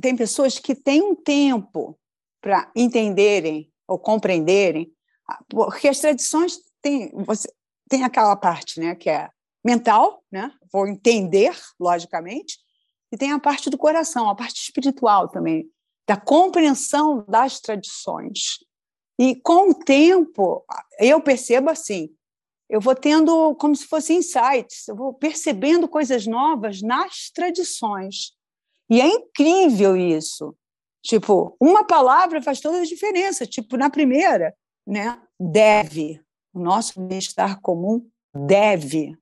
[0.00, 1.98] tem pessoas que têm um tempo
[2.40, 4.94] para entenderem ou compreenderem,
[5.48, 7.52] porque as tradições têm, você,
[7.88, 9.28] tem aquela parte né, que é
[9.64, 10.52] mental, né?
[10.72, 12.58] vou entender, logicamente,
[13.10, 15.68] e tem a parte do coração, a parte espiritual também,
[16.06, 18.64] da compreensão das tradições.
[19.18, 20.64] E com o tempo,
[20.98, 22.10] eu percebo assim,
[22.68, 28.32] eu vou tendo como se fossem insights, eu vou percebendo coisas novas nas tradições.
[28.90, 30.54] E é incrível isso.
[31.02, 33.46] Tipo, uma palavra faz toda a diferença.
[33.46, 34.54] Tipo, na primeira,
[34.86, 35.20] né?
[35.38, 36.20] Deve.
[36.52, 39.16] O nosso bem-estar comum deve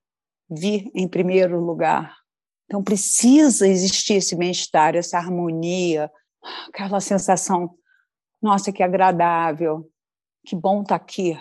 [0.51, 2.17] vir em primeiro lugar.
[2.65, 6.11] Então, precisa existir esse bem-estar, essa harmonia,
[6.69, 7.75] aquela sensação,
[8.45, 9.91] nossa, que agradável,
[10.45, 11.41] que bom estar tá aqui.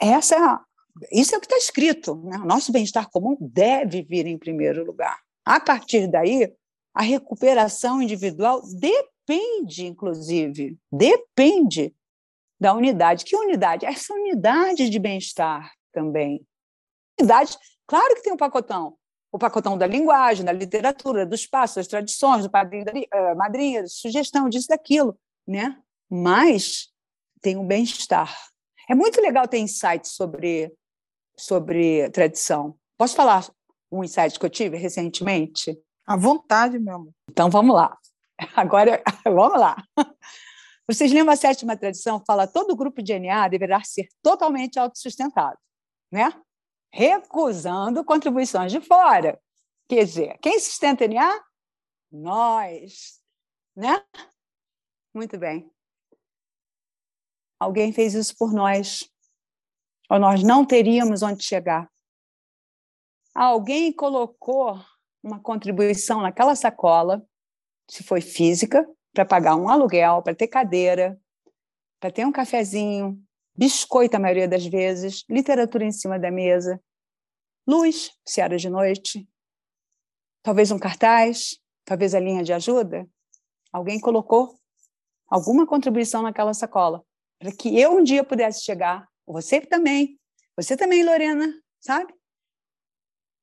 [0.00, 0.60] Essa é a,
[1.12, 2.16] isso é o que está escrito.
[2.24, 2.38] Né?
[2.38, 5.20] Nosso bem-estar comum deve vir em primeiro lugar.
[5.44, 6.50] A partir daí,
[6.94, 11.94] a recuperação individual depende, inclusive, depende
[12.58, 13.26] da unidade.
[13.26, 13.84] Que unidade?
[13.84, 16.42] Essa unidade de bem-estar também.
[17.20, 17.54] Unidade,
[17.86, 18.96] claro que tem um pacotão.
[19.30, 23.86] O pacotão da linguagem, da literatura, do espaço, das tradições, do padrinho, da uh, madrinha,
[23.86, 25.14] sugestão disso, daquilo,
[25.46, 25.78] né?
[26.10, 26.88] Mas
[27.40, 28.34] tem um bem-estar.
[28.88, 30.72] É muito legal ter insights sobre,
[31.38, 32.78] sobre tradição.
[32.96, 33.48] Posso falar
[33.90, 35.78] um insight que eu tive recentemente?
[36.06, 37.12] À vontade, meu amor.
[37.30, 37.96] Então vamos lá.
[38.56, 39.76] Agora, vamos lá.
[40.86, 42.22] Vocês lembram a sétima tradição?
[42.26, 45.58] Fala todo grupo de DNA deverá ser totalmente autossustentado,
[46.10, 46.32] né?
[46.90, 49.38] Recusando contribuições de fora.
[49.86, 51.44] Quer dizer, quem sustenta DNA?
[52.10, 53.20] Nós,
[53.76, 54.02] né?
[55.14, 55.70] Muito bem.
[57.58, 59.10] Alguém fez isso por nós,
[60.08, 61.90] ou nós não teríamos onde chegar.
[63.34, 64.80] Alguém colocou
[65.22, 67.26] uma contribuição naquela sacola,
[67.90, 71.20] se foi física, para pagar um aluguel, para ter cadeira,
[71.98, 73.20] para ter um cafezinho,
[73.56, 76.80] biscoito a maioria das vezes, literatura em cima da mesa,
[77.66, 79.28] luz, se era de noite,
[80.42, 83.08] talvez um cartaz, talvez a linha de ajuda.
[83.72, 84.56] Alguém colocou
[85.26, 87.04] alguma contribuição naquela sacola
[87.38, 90.18] para que eu um dia pudesse chegar, você também,
[90.56, 92.12] você também, Lorena, sabe?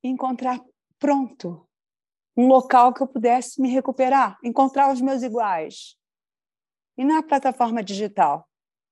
[0.04, 0.60] Encontrar
[1.00, 1.66] pronto
[2.38, 5.96] um local que eu pudesse me recuperar, encontrar os meus iguais.
[6.98, 8.48] E na plataforma digital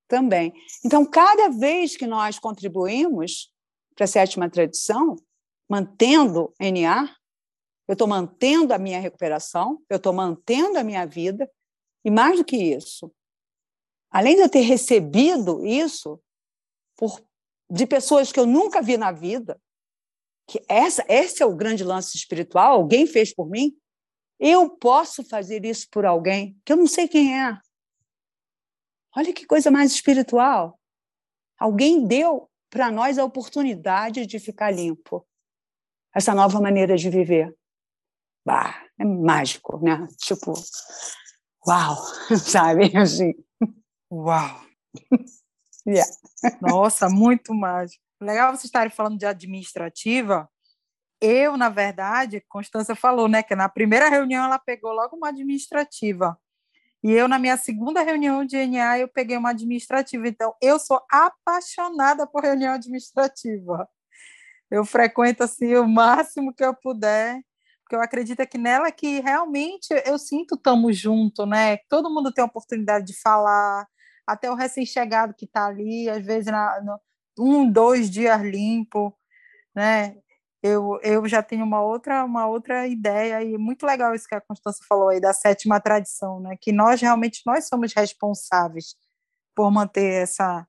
[0.08, 0.54] também.
[0.86, 3.52] Então, cada vez que nós contribuímos
[3.96, 5.16] para a sétima tradição,
[5.70, 7.10] mantendo NA,
[7.88, 11.50] eu estou mantendo a minha recuperação, eu estou mantendo a minha vida,
[12.06, 13.12] e mais do que isso,
[14.14, 16.22] além de eu ter recebido isso
[16.96, 17.20] por,
[17.68, 19.60] de pessoas que eu nunca vi na vida,
[20.48, 23.76] que essa, esse é o grande lance espiritual, alguém fez por mim,
[24.40, 27.58] eu posso fazer isso por alguém que eu não sei quem é.
[29.16, 30.80] Olha que coisa mais espiritual.
[31.58, 35.26] Alguém deu para nós a oportunidade de ficar limpo.
[36.14, 37.56] Essa nova maneira de viver.
[38.46, 40.08] Bah, é mágico, né?
[40.18, 40.54] Tipo,
[41.68, 41.96] uau,
[42.38, 42.96] sabe?
[42.98, 43.34] Assim.
[44.14, 44.62] Uau!
[45.88, 46.08] yeah.
[46.62, 48.04] Nossa, muito mágico.
[48.22, 50.48] Legal vocês estarem falando de administrativa.
[51.20, 56.38] Eu, na verdade, Constança falou, né, que na primeira reunião ela pegou logo uma administrativa.
[57.04, 60.28] E eu, na minha segunda reunião de NA, eu peguei uma administrativa.
[60.28, 63.90] Então, eu sou apaixonada por reunião administrativa.
[64.70, 67.42] Eu frequento, assim, o máximo que eu puder,
[67.82, 71.78] porque eu acredito que nela que realmente eu sinto estamos junto, né?
[71.90, 73.86] Todo mundo tem a oportunidade de falar,
[74.28, 77.00] até o recém-chegado que está ali, às vezes na, no,
[77.40, 79.16] um, dois dias limpo,
[79.76, 80.16] né?
[80.62, 84.42] Eu, eu já tenho uma outra, uma outra ideia e muito legal isso que a
[84.42, 86.56] Constância falou aí da sétima tradição, né?
[86.62, 88.96] Que nós realmente nós somos responsáveis
[89.56, 90.66] por manter essa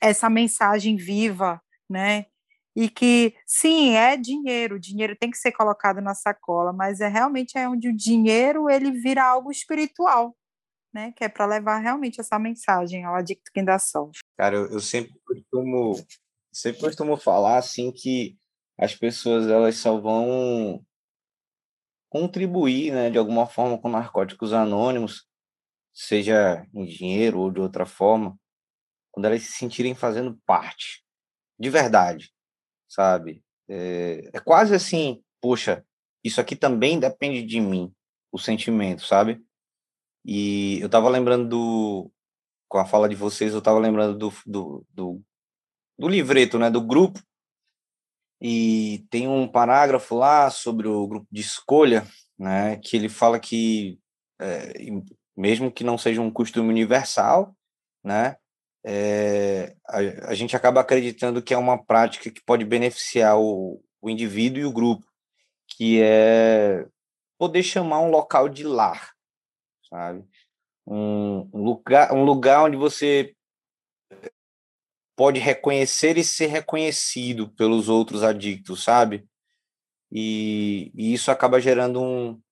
[0.00, 2.26] essa mensagem viva, né?
[2.76, 7.08] E que sim, é dinheiro, o dinheiro tem que ser colocado na sacola, mas é
[7.08, 10.36] realmente é onde o dinheiro ele vira algo espiritual,
[10.94, 11.12] né?
[11.12, 14.20] Que é para levar realmente essa mensagem ao adicto sofre.
[14.36, 15.96] Cara, eu, eu sempre costumo
[16.52, 18.38] sempre costumo falar assim que
[18.78, 20.84] as pessoas elas só vão
[22.08, 25.26] contribuir, né, de alguma forma com narcóticos anônimos,
[25.92, 28.38] seja em dinheiro ou de outra forma,
[29.10, 31.04] quando elas se sentirem fazendo parte,
[31.58, 32.32] de verdade,
[32.88, 33.42] sabe?
[33.68, 35.84] É, é quase assim, poxa,
[36.22, 37.92] isso aqui também depende de mim,
[38.30, 39.44] o sentimento, sabe?
[40.24, 42.10] E eu estava lembrando do.
[42.68, 45.22] Com a fala de vocês, eu estava lembrando do, do, do,
[45.98, 46.70] do livreto, né?
[46.70, 47.20] Do grupo.
[48.40, 52.06] E tem um parágrafo lá sobre o grupo de escolha,
[52.38, 52.76] né?
[52.76, 53.98] Que ele fala que,
[54.40, 54.72] é,
[55.36, 57.54] mesmo que não seja um costume universal,
[58.02, 58.36] né?
[58.86, 64.10] É, a, a, gente acaba acreditando que é uma prática que pode beneficiar o, o
[64.10, 65.06] indivíduo e o grupo,
[65.66, 66.86] que é
[67.38, 69.13] poder chamar um local de lar,
[69.94, 70.24] sabe?
[70.84, 73.32] Um, lugar, um lugar onde você
[75.16, 79.24] pode reconhecer e ser reconhecido pelos outros adictos, sabe?
[80.10, 82.42] E, e isso acaba gerando um,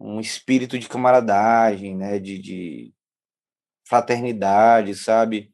[0.00, 2.18] um espírito de camaradagem, né?
[2.18, 2.94] De, de
[3.86, 5.52] fraternidade, sabe?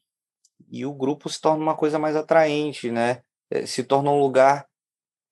[0.70, 3.22] E o grupo se torna uma coisa mais atraente, né?
[3.50, 4.68] Eh, se torna um lugar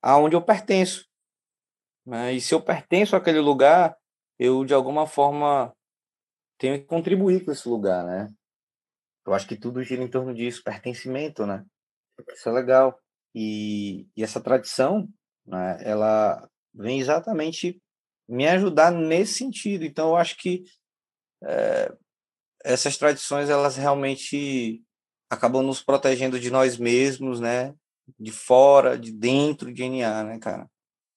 [0.03, 1.07] aonde eu pertenço.
[2.05, 2.33] Né?
[2.33, 3.97] E se eu pertenço àquele lugar,
[4.37, 5.73] eu de alguma forma
[6.59, 8.33] tenho que contribuir com esse lugar, né?
[9.27, 11.65] Eu acho que tudo gira em torno disso, pertencimento, né?
[12.33, 12.99] Isso é legal.
[13.35, 15.09] E, e essa tradição,
[15.47, 17.81] né, ela vem exatamente
[18.29, 19.85] me ajudar nesse sentido.
[19.85, 20.65] Então, eu acho que
[21.45, 21.93] é,
[22.65, 24.83] essas tradições, elas realmente
[25.31, 27.75] acabam nos protegendo de nós mesmos, né?
[28.19, 30.69] De fora, de dentro de NA, né, cara?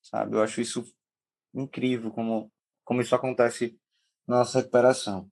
[0.02, 0.36] Sabe?
[0.36, 0.84] Eu acho isso
[1.54, 2.52] incrível como,
[2.84, 3.78] como isso acontece
[4.28, 5.30] nossa recuperação.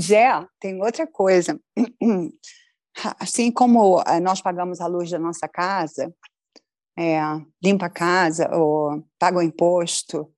[0.00, 1.58] Zé, tem outra coisa.
[3.18, 6.14] Assim como eh, nós pagamos a luz da nossa casa,
[6.98, 7.20] é,
[7.62, 10.30] limpa a casa ou paga o imposto,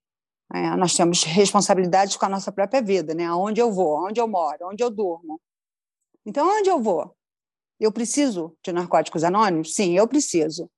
[0.55, 3.25] é, nós temos responsabilidades com a nossa própria vida, né?
[3.25, 5.41] Aonde eu vou, aonde eu moro, onde eu durmo.
[6.27, 7.17] Então, onde eu vou?
[7.81, 9.75] Eu preciso de narcóticos anônimos?
[9.75, 10.71] Sim, eu preciso.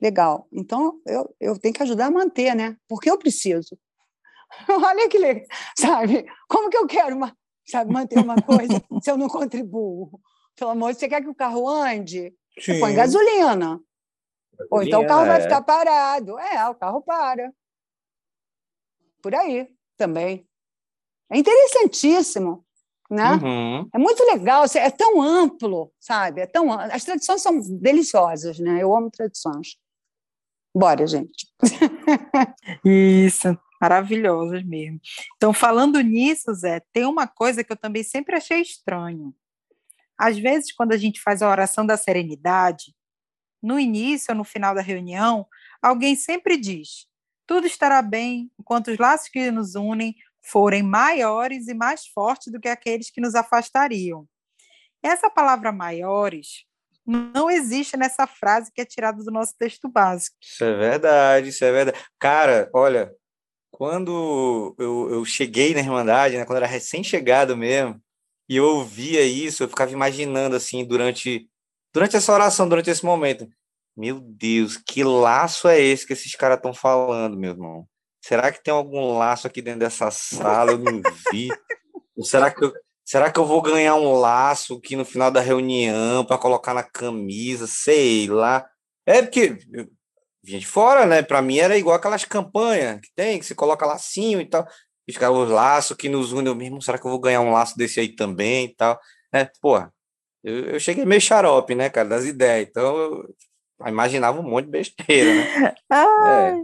[0.00, 0.48] Legal.
[0.52, 2.76] Então, eu, eu tenho que ajudar a manter, né?
[2.88, 3.78] Porque eu preciso.
[4.68, 6.26] Olha que legal, sabe?
[6.48, 7.36] Como que eu quero uma,
[7.66, 10.20] sabe, manter uma coisa se eu não contribuo?
[10.56, 12.34] Pelo amor de você quer que o carro ande?
[12.58, 12.74] Sim.
[12.74, 13.46] Você põe gasolina.
[13.46, 13.80] gasolina.
[14.70, 15.28] Ou então o carro é.
[15.28, 16.38] vai ficar parado.
[16.38, 17.52] É, o carro para.
[19.22, 20.46] Por aí também.
[21.30, 22.64] É interessantíssimo.
[23.10, 23.32] Né?
[23.34, 23.88] Uhum.
[23.92, 26.40] É muito legal, é tão amplo, sabe?
[26.40, 28.82] É tão as tradições são deliciosas, né?
[28.82, 29.76] Eu amo tradições.
[30.74, 31.46] Bora, gente.
[32.82, 33.48] Isso,
[33.82, 35.00] maravilhosas mesmo.
[35.36, 39.34] Então, falando nisso, Zé, tem uma coisa que eu também sempre achei estranho.
[40.16, 42.94] Às vezes, quando a gente faz a oração da serenidade,
[43.60, 45.44] no início ou no final da reunião,
[45.82, 47.08] alguém sempre diz:
[47.44, 52.60] tudo estará bem enquanto os laços que nos unem forem maiores e mais fortes do
[52.60, 54.28] que aqueles que nos afastariam.
[55.02, 56.64] Essa palavra maiores
[57.04, 60.36] não existe nessa frase que é tirada do nosso texto básico.
[60.40, 61.98] Isso é verdade, isso é verdade.
[62.18, 63.12] Cara, olha,
[63.72, 68.00] quando eu, eu cheguei na Irmandade, né, quando era recém-chegado mesmo,
[68.48, 71.48] e eu ouvia isso, eu ficava imaginando assim, durante,
[71.92, 73.48] durante essa oração, durante esse momento,
[73.96, 77.88] meu Deus, que laço é esse que esses caras estão falando, meu irmão?
[78.22, 80.72] Será que tem algum laço aqui dentro dessa sala?
[80.72, 81.48] Eu não vi.
[82.16, 82.72] Ou será que eu,
[83.04, 86.84] será que eu vou ganhar um laço aqui no final da reunião para colocar na
[86.84, 87.66] camisa?
[87.66, 88.64] Sei lá.
[89.04, 89.58] É porque
[90.42, 91.22] vinha de fora, né?
[91.22, 94.66] Para mim era igual aquelas campanhas que tem, que você coloca lacinho e tal.
[95.06, 96.48] E ficava os laços que nos unem.
[96.48, 98.98] Eu mesmo, será que eu vou ganhar um laço desse aí também e tal?
[99.32, 99.92] É, porra,
[100.42, 102.68] eu, eu cheguei meio xarope, né, cara, das ideias.
[102.68, 103.34] Então eu
[103.86, 105.74] imaginava um monte de besteira, né?
[105.90, 106.62] Ai, é.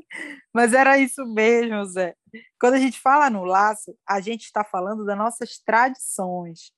[0.53, 2.15] Mas era isso mesmo, Zé.
[2.61, 6.73] Quando a gente fala no laço, a gente está falando das nossas tradições.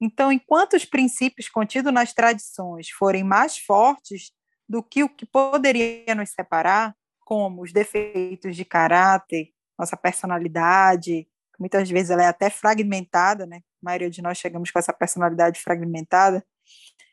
[0.00, 4.30] Então, enquanto os princípios contidos nas tradições forem mais fortes
[4.68, 11.28] do que o que poderia nos separar, como os defeitos de caráter, nossa personalidade,
[11.58, 13.58] muitas vezes ela é até fragmentada, né?
[13.58, 16.44] A maioria de nós chegamos com essa personalidade fragmentada.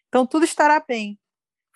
[0.07, 1.19] Então, tudo estará bem.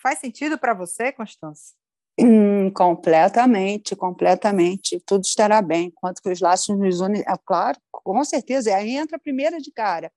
[0.01, 1.75] Faz sentido para você, Constância?
[2.19, 5.01] Hum, completamente, completamente.
[5.05, 5.87] Tudo estará bem.
[5.87, 8.75] Enquanto que os laços nos unem, é claro, com certeza.
[8.75, 10.11] Aí entra a primeira de cara,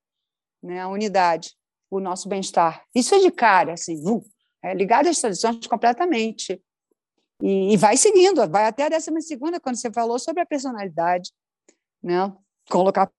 [0.62, 0.80] né?
[0.80, 1.54] a unidade,
[1.90, 2.84] o nosso bem-estar.
[2.94, 4.22] Isso é de cara, assim, vum,
[4.62, 6.62] é ligado às tradições completamente.
[7.40, 11.32] E, e, vai seguindo, vai até a décima segunda, quando você falou sobre a personalidade,
[12.02, 12.32] né?
[12.70, 13.10] colocar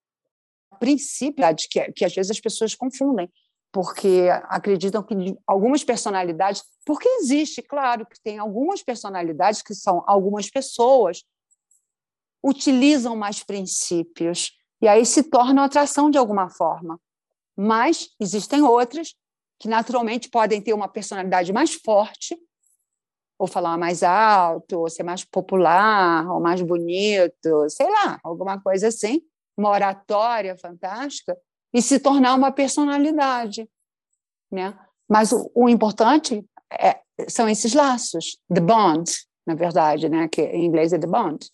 [0.80, 3.30] princípio, que, que às vezes as pessoas confundem
[3.74, 5.16] porque acreditam que
[5.48, 11.24] algumas personalidades, porque existe, claro, que tem algumas personalidades que são algumas pessoas
[12.44, 17.02] utilizam mais princípios e aí se tornam atração de alguma forma.
[17.58, 19.16] Mas existem outras
[19.64, 22.38] que naturalmente podem ter uma personalidade mais forte,
[23.39, 28.89] ou falar mais alto, ou ser mais popular, ou mais bonito, sei lá, alguma coisa
[28.89, 29.22] assim,
[29.57, 31.38] uma oratória fantástica,
[31.74, 33.66] e se tornar uma personalidade.
[34.51, 34.78] Né?
[35.09, 36.99] Mas o, o importante é,
[37.30, 39.09] são esses laços, the bond,
[39.47, 40.28] na verdade, né?
[40.28, 41.49] que em inglês é the bond.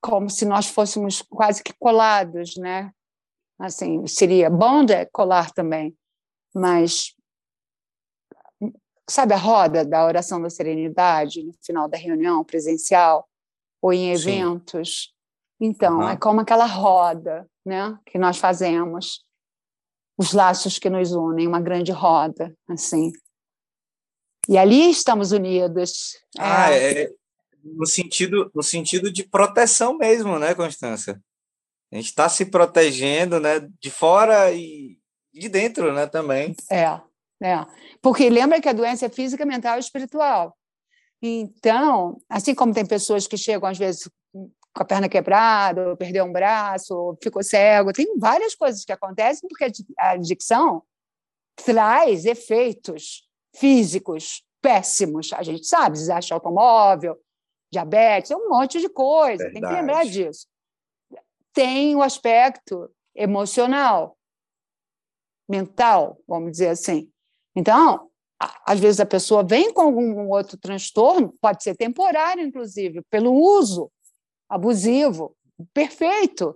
[0.00, 2.90] Como se nós fôssemos quase que colados, né?
[3.58, 5.94] Assim, seria bond é colar também,
[6.54, 7.14] mas
[9.08, 13.28] sabe a roda da oração da serenidade no final da reunião presencial?
[13.84, 15.12] ou em eventos.
[15.58, 15.66] Sim.
[15.66, 16.08] Então, uhum.
[16.08, 19.22] é como aquela roda né, que nós fazemos,
[20.16, 23.12] os laços que nos unem, uma grande roda, assim.
[24.48, 26.18] E ali estamos unidos.
[26.38, 27.10] Ah, é, é
[27.62, 31.20] no sentido no sentido de proteção mesmo, né, Constância?
[31.92, 34.98] A gente está se protegendo, né, de fora e
[35.34, 36.54] de dentro, né, também.
[36.70, 37.00] É,
[37.42, 37.66] é.
[38.00, 40.56] Porque lembra que a doença é física, mental e espiritual.
[41.20, 46.24] Então, assim como tem pessoas que chegam às vezes com a perna quebrada, ou perdeu
[46.24, 49.66] um braço, ou ficou cego, tem várias coisas que acontecem porque
[49.98, 50.82] a adicção
[51.54, 55.32] traz efeitos físicos péssimos.
[55.32, 57.16] A gente sabe, desastre automóvel,
[57.72, 59.52] diabetes, é um monte de coisa, Verdade.
[59.52, 60.46] tem que lembrar disso.
[61.52, 64.18] Tem o aspecto emocional,
[65.48, 67.08] mental, vamos dizer assim.
[67.54, 68.08] Então,
[68.66, 73.90] às vezes a pessoa vem com algum outro transtorno, pode ser temporário, inclusive, pelo uso
[74.48, 75.36] abusivo,
[75.72, 76.54] perfeito.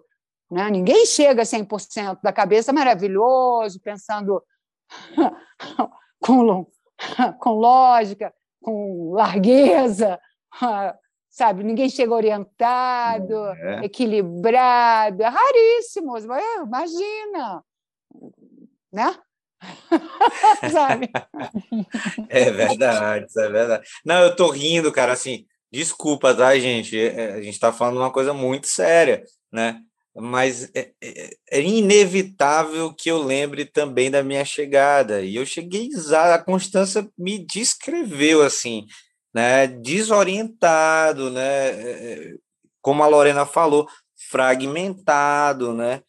[0.50, 0.70] Né?
[0.70, 4.42] Ninguém chega a 100% da cabeça maravilhoso, pensando
[6.20, 6.66] com,
[7.40, 10.18] com lógica, com largueza,
[11.30, 11.62] sabe?
[11.62, 13.84] Ninguém chega orientado, é.
[13.84, 17.62] equilibrado, é raríssimo, imagina,
[18.92, 19.14] né?
[22.28, 23.88] É verdade, é verdade.
[24.04, 26.98] Não, eu tô rindo, cara, assim, desculpa, tá, gente?
[26.98, 29.22] É, é, a gente tá falando uma coisa muito séria,
[29.52, 29.80] né?
[30.14, 35.22] Mas é, é, é inevitável que eu lembre também da minha chegada.
[35.22, 38.84] E eu cheguei, a Constância me descreveu assim,
[39.32, 42.34] né, desorientado, né, é,
[42.80, 43.86] como a Lorena falou,
[44.30, 46.02] fragmentado, né,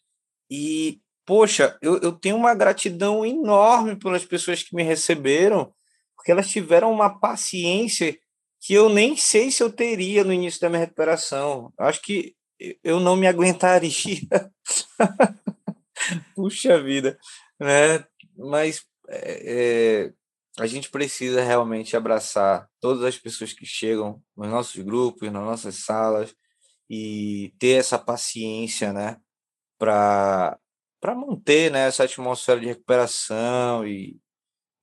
[0.50, 0.98] e,
[1.30, 5.72] poxa, eu, eu tenho uma gratidão enorme pelas pessoas que me receberam,
[6.16, 8.18] porque elas tiveram uma paciência
[8.60, 11.72] que eu nem sei se eu teria no início da minha recuperação.
[11.78, 12.34] Acho que
[12.82, 13.92] eu não me aguentaria.
[16.34, 17.16] Puxa vida,
[17.60, 18.04] né?
[18.36, 20.12] Mas é, é
[20.58, 25.76] a gente precisa realmente abraçar todas as pessoas que chegam nos nossos grupos, nas nossas
[25.76, 26.34] salas
[26.90, 29.16] e ter essa paciência, né,
[29.78, 30.58] para
[31.00, 34.18] para manter, né, essa atmosfera de recuperação e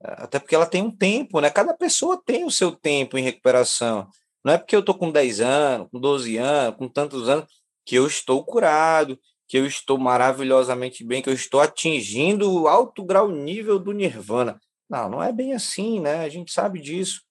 [0.01, 1.49] até porque ela tem um tempo, né?
[1.49, 4.07] Cada pessoa tem o seu tempo em recuperação.
[4.43, 7.45] Não é porque eu tô com 10 anos, com 12 anos, com tantos anos
[7.85, 13.03] que eu estou curado, que eu estou maravilhosamente bem, que eu estou atingindo o alto
[13.03, 14.59] grau nível do nirvana.
[14.89, 16.19] Não, não é bem assim, né?
[16.19, 17.21] A gente sabe disso,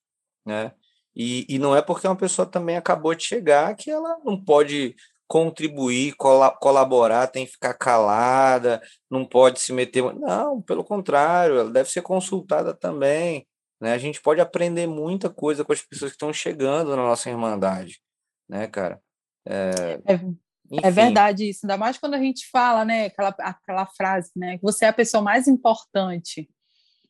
[0.45, 0.73] né?
[1.15, 4.95] E, e não é porque uma pessoa também acabou de chegar que ela não pode
[5.29, 10.03] contribuir, colaborar, tem que ficar calada, não pode se meter.
[10.15, 13.47] Não, pelo contrário, ela deve ser consultada também.
[13.81, 13.93] Né?
[13.93, 18.01] A gente pode aprender muita coisa com as pessoas que estão chegando na nossa irmandade,
[18.49, 19.01] né, cara?
[19.47, 20.21] É, é,
[20.83, 24.63] é, verdade isso, ainda mais quando a gente fala, né, aquela, aquela frase, né, que
[24.63, 26.49] você é a pessoa mais importante.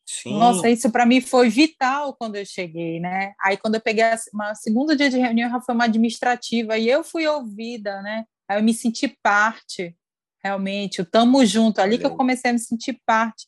[0.07, 0.39] Sim.
[0.39, 3.33] Nossa, isso para mim foi vital quando eu cheguei, né?
[3.43, 7.03] Aí quando eu peguei uma segunda dia de reunião, já foi uma administrativa e eu
[7.03, 8.25] fui ouvida, né?
[8.49, 9.97] Aí eu me senti parte,
[10.43, 13.47] realmente, o tamo junto, ali que eu comecei a me sentir parte.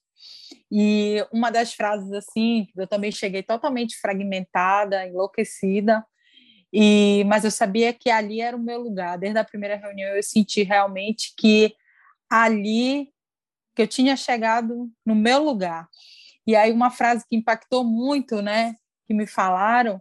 [0.71, 6.05] E uma das frases assim, eu também cheguei totalmente fragmentada, enlouquecida,
[6.73, 9.17] e mas eu sabia que ali era o meu lugar.
[9.19, 11.75] Desde a primeira reunião eu senti realmente que
[12.31, 13.11] ali
[13.77, 15.89] que eu tinha chegado no meu lugar.
[16.49, 18.75] E aí uma frase que impactou muito, né,
[19.07, 20.01] que me falaram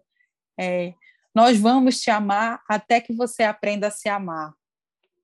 [0.57, 0.93] é:
[1.35, 4.53] nós vamos te amar até que você aprenda a se amar.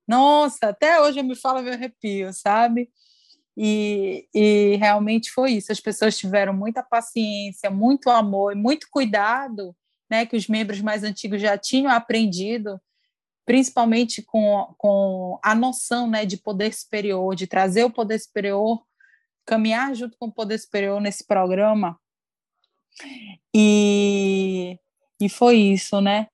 [0.06, 2.90] Nossa, até hoje eu me falo meu arrepio, sabe?
[3.56, 5.72] E, e realmente foi isso.
[5.72, 9.74] As pessoas tiveram muita paciência, muito amor e muito cuidado,
[10.10, 12.78] né, que os membros mais antigos já tinham aprendido,
[13.46, 18.84] principalmente com, com a noção né, de poder superior, de trazer o poder superior
[19.46, 21.98] caminhar junto com o Poder Superior nesse programa.
[23.54, 24.78] E,
[25.20, 26.28] e foi isso, né?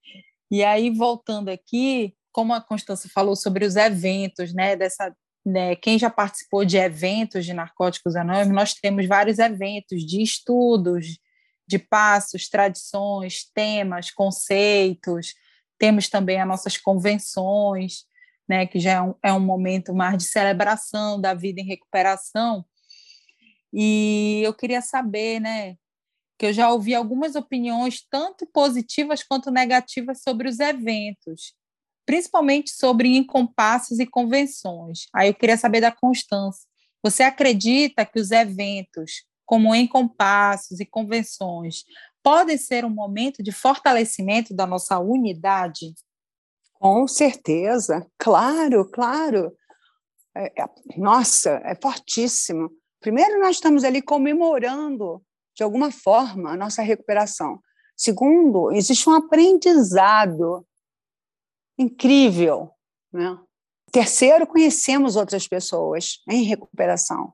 [0.50, 4.76] E aí, voltando aqui, como a Constância falou sobre os eventos, né?
[4.76, 10.22] Dessa, né, quem já participou de eventos de narcóticos anônimos, nós temos vários eventos de
[10.22, 11.18] estudos,
[11.66, 15.34] de passos, tradições, temas, conceitos.
[15.78, 18.04] Temos também as nossas convenções,
[18.48, 22.64] né, que já é um, é um momento mais de celebração da vida em recuperação.
[23.72, 25.76] E eu queria saber, né,
[26.38, 31.54] que eu já ouvi algumas opiniões, tanto positivas quanto negativas, sobre os eventos,
[32.06, 35.06] principalmente sobre incompassos e convenções.
[35.14, 36.66] Aí eu queria saber da Constância.
[37.02, 41.84] Você acredita que os eventos, como incompassos e convenções,
[42.22, 45.94] podem ser um momento de fortalecimento da nossa unidade?
[46.74, 49.52] Com certeza, claro, claro.
[50.34, 50.66] É, é,
[50.96, 52.70] nossa, é fortíssimo.
[53.00, 55.22] Primeiro, nós estamos ali comemorando,
[55.54, 57.60] de alguma forma, a nossa recuperação.
[57.96, 60.66] Segundo, existe um aprendizado
[61.78, 62.70] incrível.
[63.12, 63.38] Né?
[63.90, 67.32] Terceiro, conhecemos outras pessoas em recuperação,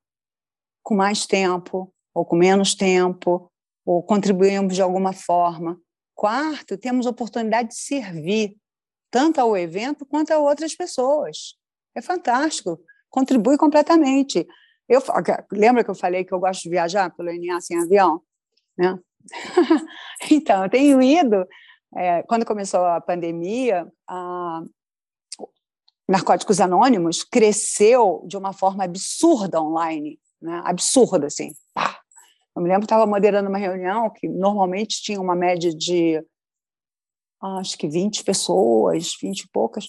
[0.82, 3.52] com mais tempo ou com menos tempo,
[3.84, 5.78] ou contribuímos de alguma forma.
[6.14, 8.56] Quarto, temos oportunidade de servir
[9.10, 11.58] tanto ao evento quanto a outras pessoas.
[11.94, 14.46] É fantástico, contribui completamente.
[14.88, 15.02] Eu
[15.50, 18.22] lembra que eu falei que eu gosto de viajar pelo NA sem avião,
[18.78, 18.98] né?
[20.30, 21.46] então, eu tenho ido.
[21.96, 24.62] É, quando começou a pandemia, a
[26.08, 30.62] Narcóticos Anônimos cresceu de uma forma absurda online, né?
[30.64, 31.52] Absurda, assim.
[31.74, 32.00] Pá.
[32.54, 36.22] Eu me lembro que estava moderando uma reunião que normalmente tinha uma média de
[37.42, 39.88] acho que 20 pessoas, 20 e poucas.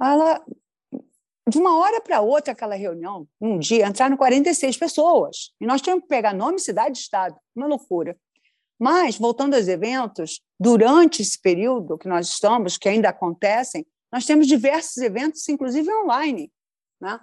[0.00, 0.44] Ela
[1.48, 5.52] de uma hora para outra, aquela reunião, um dia, entraram 46 pessoas.
[5.60, 7.36] E nós tínhamos que pegar nome, cidade e estado.
[7.54, 8.16] Uma loucura.
[8.78, 14.46] Mas, voltando aos eventos, durante esse período que nós estamos, que ainda acontecem, nós temos
[14.46, 16.50] diversos eventos, inclusive online.
[17.00, 17.20] Né?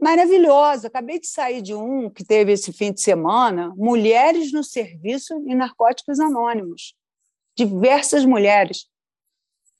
[0.00, 0.86] Maravilhoso.
[0.86, 5.54] Acabei de sair de um que teve esse fim de semana, Mulheres no Serviço e
[5.54, 6.94] Narcóticos Anônimos.
[7.56, 8.88] Diversas mulheres.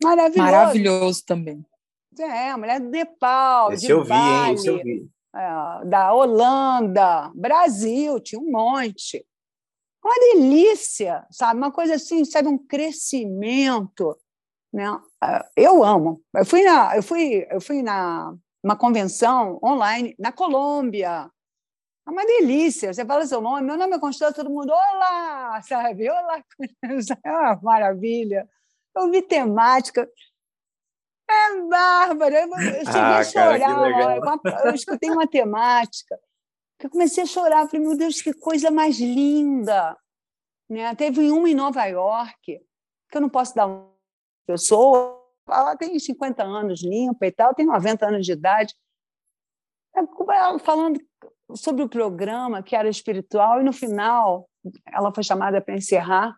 [0.02, 0.50] Maravilhoso.
[0.50, 1.64] Maravilhoso também.
[2.22, 4.54] É, mulher do Nepal, esse de eu vi, Bali, hein?
[4.54, 5.10] Esse eu vi.
[5.34, 9.24] É, da Holanda, Brasil, tinha um monte.
[10.04, 11.58] Uma delícia, sabe?
[11.58, 12.48] Uma coisa assim, sabe?
[12.48, 14.16] Um crescimento.
[14.72, 14.84] Né?
[15.22, 16.22] É, eu amo.
[16.34, 21.30] Eu fui na, eu fui, eu fui na uma convenção online na Colômbia.
[22.06, 22.92] É uma delícia.
[22.92, 26.08] Você fala seu nome, meu nome é Constância, todo mundo, olá, sabe?
[26.10, 26.42] Olá,
[27.24, 28.48] é uma maravilha.
[28.96, 30.08] Eu vi temática.
[31.30, 34.40] É Bárbara, eu, eu cheguei ah, a chorar.
[34.40, 36.18] Cara, eu escutei uma temática
[36.78, 37.68] que eu comecei a chorar.
[37.68, 39.96] Falei, meu Deus, que coisa mais linda!
[40.68, 40.94] Né?
[40.94, 43.90] Teve uma em Nova York, que eu não posso dar uma
[44.46, 45.18] pessoa,
[45.48, 48.74] ela tem 50 anos, limpa e tal, tem 90 anos de idade.
[49.94, 51.00] Ela falando
[51.54, 54.48] sobre o programa, que era espiritual, e no final
[54.86, 56.36] ela foi chamada para encerrar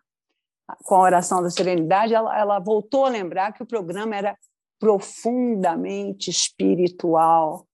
[0.85, 4.37] com a oração da serenidade, ela, ela voltou a lembrar que o programa era
[4.81, 7.67] profundamente espiritual.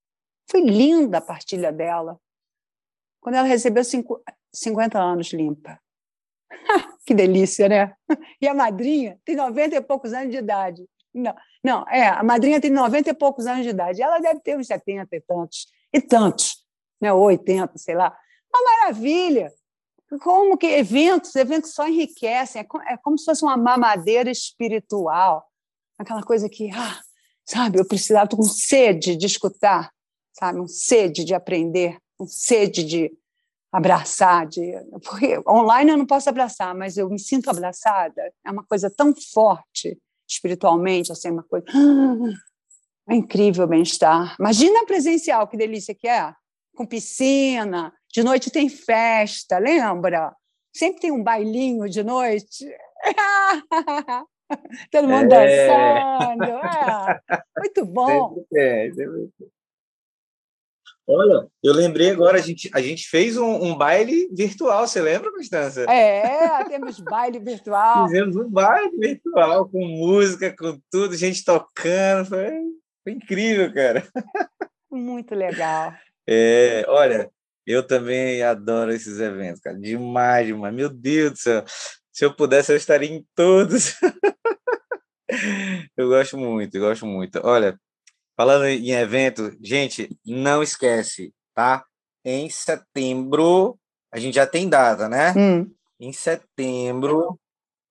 [0.51, 2.19] Foi linda a partilha dela.
[3.21, 3.81] Quando ela recebeu
[4.53, 5.79] 50 anos limpa.
[7.07, 7.95] que delícia, né?
[8.41, 10.85] E a madrinha tem 90 e poucos anos de idade.
[11.13, 11.33] Não,
[11.63, 14.01] não, é, a madrinha tem 90 e poucos anos de idade.
[14.01, 16.65] Ela deve ter uns 70 e tantos, e tantos,
[17.01, 17.11] né?
[17.13, 18.15] 80, sei lá.
[18.53, 19.49] Uma maravilha.
[20.21, 25.46] Como que eventos, eventos só enriquecem, é, é como se fosse uma mamadeira espiritual
[25.97, 26.99] aquela coisa que, ah,
[27.45, 29.91] sabe, eu precisava, estou com sede de escutar,
[30.33, 33.11] sabe, um sede de aprender, um sede de
[33.71, 34.73] abraçar, de,
[35.03, 39.13] porque online eu não posso abraçar, mas eu me sinto abraçada, é uma coisa tão
[39.33, 41.65] forte espiritualmente, assim, uma coisa,
[43.09, 44.35] é incrível bem-estar.
[44.39, 46.33] Imagina presencial, que delícia que é,
[46.75, 50.35] com piscina, de noite tem festa, lembra?
[50.75, 52.65] Sempre tem um bailinho de noite.
[54.91, 55.67] Todo mundo é.
[55.67, 56.57] dançando.
[57.29, 57.39] É.
[57.57, 58.45] Muito bom.
[58.53, 58.89] É,
[61.09, 65.31] Olha, eu lembrei agora, a gente, a gente fez um, um baile virtual, você lembra,
[65.31, 65.81] Constância?
[65.89, 68.07] É, temos baile virtual.
[68.07, 72.49] Fizemos um baile virtual, com música, com tudo, gente tocando, foi,
[73.03, 74.05] foi incrível, cara.
[74.91, 75.93] Muito legal.
[76.27, 77.31] É, olha,
[77.65, 80.75] eu também adoro esses eventos, cara, demais, demais.
[80.75, 81.63] Meu Deus do céu,
[82.11, 83.95] se eu pudesse, eu estaria em todos.
[85.97, 87.39] eu gosto muito, eu gosto muito.
[87.43, 87.79] Olha,
[88.35, 91.85] falando em evento, gente, não esquece, tá?
[92.23, 93.77] Em setembro,
[94.11, 95.33] a gente já tem data, né?
[95.35, 95.73] Hum.
[95.99, 97.39] Em setembro,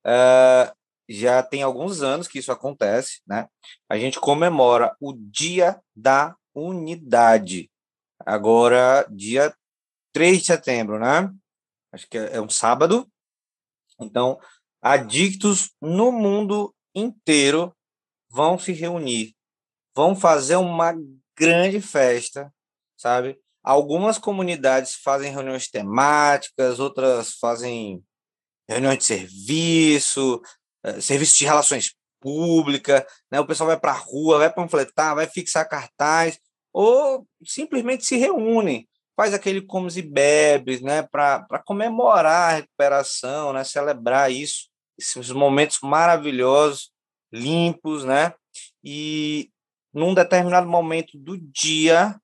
[0.07, 0.77] uh,
[1.09, 3.49] já tem alguns anos que isso acontece, né?
[3.89, 7.71] A gente comemora o Dia da Unidade.
[8.25, 9.55] Agora, dia
[10.13, 11.31] 3 de setembro, né?
[11.93, 13.07] Acho que é um sábado.
[14.01, 14.39] Então,
[14.83, 17.73] adictos no mundo inteiro
[18.31, 19.35] vão se reunir,
[19.95, 20.95] vão fazer uma
[21.39, 22.53] grande festa,
[22.97, 23.39] sabe?
[23.63, 28.03] Algumas comunidades fazem reuniões temáticas, outras fazem
[28.69, 30.41] reuniões de serviço,
[30.85, 33.39] eh, serviço de relações públicas, né?
[33.41, 36.39] O pessoal vai para a rua, vai panfletar, vai fixar cartaz,
[36.73, 43.65] ou simplesmente se reúnem faz aquele comes e bebes, né, para comemorar a recuperação, né,
[43.65, 44.69] celebrar isso,
[44.99, 46.91] esses momentos maravilhosos
[47.33, 48.35] limpos, né?
[48.83, 49.51] E
[49.93, 52.21] num determinado momento do dia,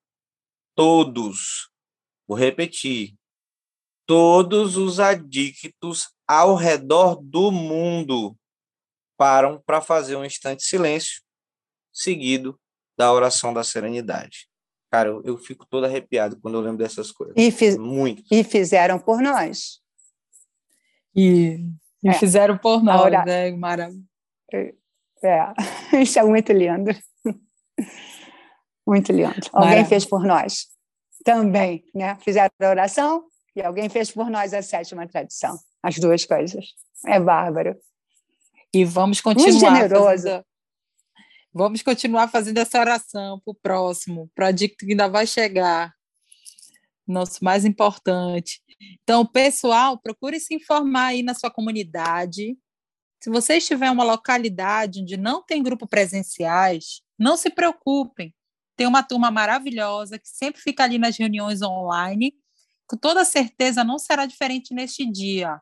[0.75, 1.71] todos,
[2.27, 3.15] vou repetir,
[4.07, 8.37] todos os adictos ao redor do mundo
[9.17, 11.23] param para fazer um instante de silêncio,
[11.93, 12.59] seguido
[12.97, 14.49] da oração da serenidade.
[14.91, 17.35] Cara, eu, eu fico todo arrepiado quando eu lembro dessas coisas.
[17.37, 18.23] E, fiz, Muito.
[18.31, 19.81] e fizeram por nós.
[21.15, 21.59] E,
[22.03, 22.13] e é.
[22.15, 23.25] fizeram por nós, Ora...
[23.25, 23.51] né?
[23.53, 24.03] Maravilha.
[24.53, 24.75] É,
[25.25, 25.53] é,
[26.03, 26.91] isso é muito lindo.
[28.87, 29.35] Muito lindo.
[29.53, 29.87] Alguém Maravilha.
[29.87, 30.67] fez por nós
[31.25, 32.19] também, né?
[32.21, 33.25] Fizeram a oração
[33.55, 35.57] e alguém fez por nós a sétima tradição.
[35.83, 36.67] As duas coisas.
[37.07, 37.77] É bárbaro.
[38.75, 39.53] E vamos continuar.
[39.53, 40.25] Muito generoso.
[40.25, 40.45] Fazendo,
[41.53, 45.93] vamos continuar fazendo essa oração para o próximo, para o adicto que ainda vai chegar.
[47.07, 48.61] Nosso mais importante.
[49.03, 52.57] Então, pessoal, procure se informar aí na sua comunidade.
[53.23, 58.35] Se você estiver em uma localidade onde não tem grupo presenciais, não se preocupem.
[58.77, 62.35] Tem uma turma maravilhosa que sempre fica ali nas reuniões online.
[62.87, 65.61] Com toda certeza não será diferente neste dia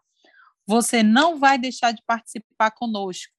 [0.71, 3.33] você não vai deixar de participar conosco.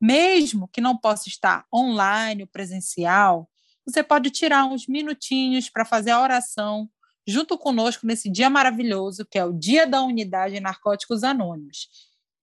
[0.00, 3.50] Mesmo que não possa estar online ou presencial,
[3.84, 6.88] você pode tirar uns minutinhos para fazer a oração
[7.26, 11.88] junto conosco nesse dia maravilhoso, que é o Dia da Unidade Narcóticos Anônimos.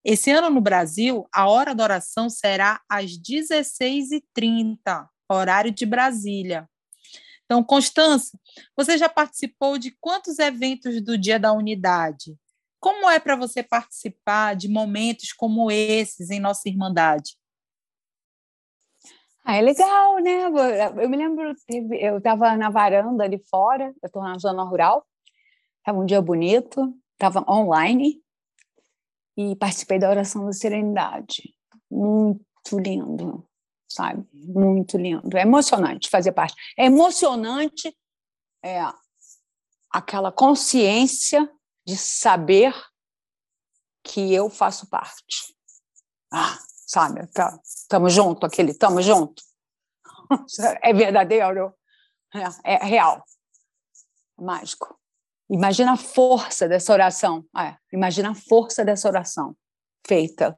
[0.03, 6.69] Esse ano no Brasil, a hora da oração será às 16h30, horário de Brasília.
[7.45, 8.37] Então, Constança,
[8.75, 12.37] você já participou de quantos eventos do Dia da Unidade?
[12.79, 17.37] Como é para você participar de momentos como esses em nossa Irmandade?
[19.49, 20.43] Ah, é legal, né?
[21.01, 21.55] Eu me lembro,
[22.01, 25.07] eu estava na varanda ali fora, eu estou na zona rural,
[25.77, 28.21] estava um dia bonito, estava online
[29.37, 31.55] e participei da oração da serenidade.
[31.89, 33.47] Muito lindo,
[33.87, 34.27] sabe?
[34.33, 35.37] Muito lindo.
[35.37, 36.53] É emocionante fazer parte.
[36.77, 37.97] É emocionante
[38.61, 38.81] é,
[39.89, 41.49] aquela consciência
[41.85, 42.75] de saber
[44.03, 45.55] que eu faço parte.
[46.33, 47.27] Ah, sabe?
[47.27, 47.59] Tá,
[48.07, 49.43] junto, aquele estamos junto.
[50.81, 51.73] É verdadeiro,
[52.33, 53.23] é, é real,
[54.37, 54.99] é mágico.
[55.49, 57.45] Imagina a força dessa oração.
[57.57, 59.55] É, imagina a força dessa oração
[60.05, 60.57] feita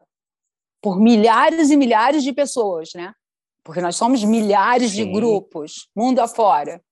[0.81, 3.13] por milhares e milhares de pessoas, né?
[3.63, 5.05] Porque nós somos milhares Sim.
[5.05, 6.83] de grupos, mundo afora,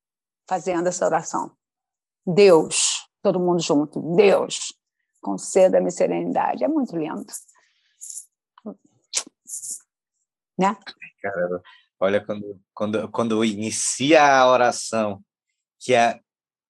[0.47, 1.51] fazendo essa oração.
[2.23, 3.99] Deus todo mundo junto.
[4.15, 4.73] Deus,
[5.21, 6.63] conceda-me serenidade.
[6.63, 7.25] É muito lindo.
[10.57, 10.75] Né?
[11.21, 11.61] Caramba.
[11.99, 15.23] Olha, quando, quando, quando inicia a oração,
[15.79, 16.19] que é a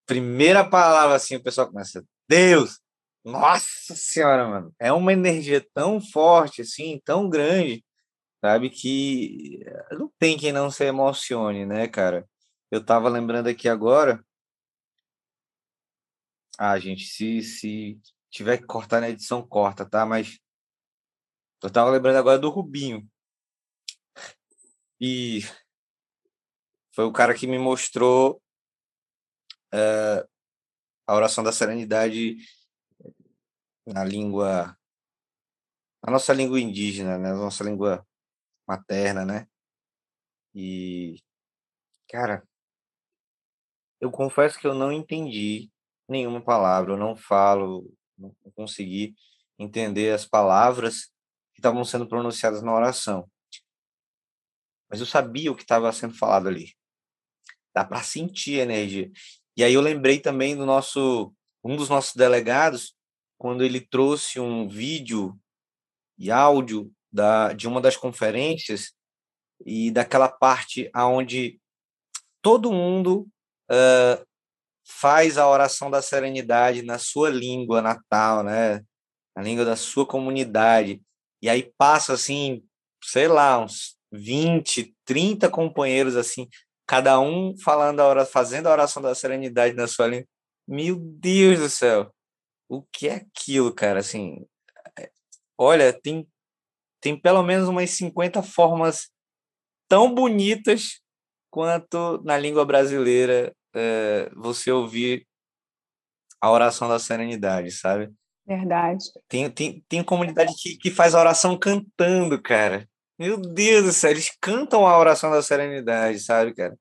[0.06, 2.80] primeira palavra, assim, o pessoal começa, Deus,
[3.24, 7.84] nossa senhora, mano, é uma energia tão forte, assim, tão grande,
[8.42, 9.60] sabe, que
[9.92, 12.26] não tem quem não se emocione, né, cara?
[12.72, 14.24] Eu tava lembrando aqui agora
[16.58, 18.00] ah, gente, se, se
[18.32, 20.06] tiver que cortar na edição, corta, tá?
[20.06, 20.40] Mas
[21.64, 23.10] eu tava lembrando agora do Rubinho.
[25.00, 25.42] E
[26.94, 28.42] foi o cara que me mostrou
[29.74, 30.28] uh,
[31.06, 32.38] a oração da serenidade
[33.86, 34.78] na língua,
[36.04, 37.30] na nossa língua indígena, né?
[37.32, 38.06] Na nossa língua
[38.68, 39.48] materna, né?
[40.54, 41.22] E,
[42.10, 42.44] cara,
[44.02, 45.72] eu confesso que eu não entendi
[46.08, 49.16] nenhuma palavra, eu não falo, não consegui
[49.60, 51.12] entender as palavras
[51.58, 53.28] que estavam sendo pronunciadas na oração.
[54.88, 56.76] Mas eu sabia o que estava sendo falado ali.
[57.76, 59.12] Dá para sentir a energia.
[59.58, 61.34] E aí eu lembrei também do nosso
[61.64, 62.96] um dos nossos delegados
[63.40, 65.36] quando ele trouxe um vídeo
[66.16, 68.92] e áudio da de uma das conferências
[69.66, 71.60] e daquela parte aonde
[72.40, 73.28] todo mundo
[73.72, 74.28] uh,
[74.86, 78.86] faz a oração da serenidade na sua língua natal, né?
[79.36, 81.02] Na língua da sua comunidade.
[81.48, 82.62] E aí passa assim,
[83.02, 86.50] sei lá, uns 20, 30 companheiros assim,
[86.86, 90.28] cada um falando a hora, fazendo a oração da serenidade na sua língua.
[90.68, 92.14] Meu Deus do céu.
[92.68, 94.02] O que é aquilo, cara?
[94.02, 94.46] Assim,
[95.00, 95.10] é,
[95.58, 96.28] olha, tem
[97.00, 99.10] tem pelo menos umas 50 formas
[99.88, 101.00] tão bonitas
[101.50, 105.26] quanto na língua brasileira é, você ouvir
[106.42, 108.14] a oração da serenidade, sabe?
[108.48, 109.04] Verdade.
[109.28, 112.88] Tem, tem, tem comunidade que, que faz a oração cantando, cara.
[113.20, 116.78] Meu Deus do céu, eles cantam a oração da serenidade, sabe, cara?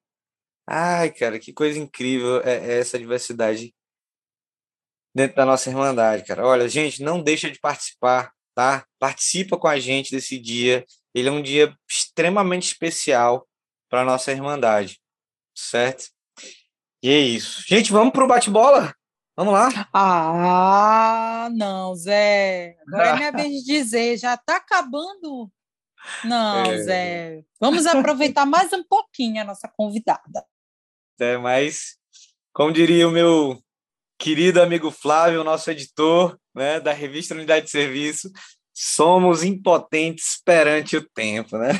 [0.66, 3.74] Ai, cara, que coisa incrível é, é essa diversidade
[5.14, 6.46] dentro da nossa irmandade, cara.
[6.46, 8.86] Olha, gente, não deixa de participar, tá?
[8.98, 10.84] Participa com a gente desse dia.
[11.14, 13.46] ele é um dia extremamente especial
[13.88, 15.00] para nossa Irmandade,
[15.54, 16.10] certo?
[17.02, 17.62] E é isso.
[17.66, 18.94] Gente, vamos para o bate-bola?
[19.36, 19.88] Vamos lá?
[19.92, 22.78] Ah, não, Zé.
[22.88, 25.52] Agora é minha vez de dizer, já está acabando.
[26.24, 26.82] Não, é...
[26.82, 27.44] Zé.
[27.60, 30.42] Vamos aproveitar mais um pouquinho a nossa convidada.
[31.20, 31.98] É, mas,
[32.52, 33.62] como diria o meu
[34.18, 38.30] querido amigo Flávio, nosso editor né, da revista Unidade de Serviço,
[38.72, 41.72] somos impotentes perante o tempo, né?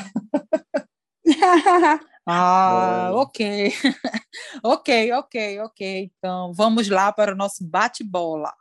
[2.29, 3.71] ah, ok.
[4.61, 6.11] ok, ok, ok.
[6.17, 8.53] Então, vamos lá para o nosso bate-bola.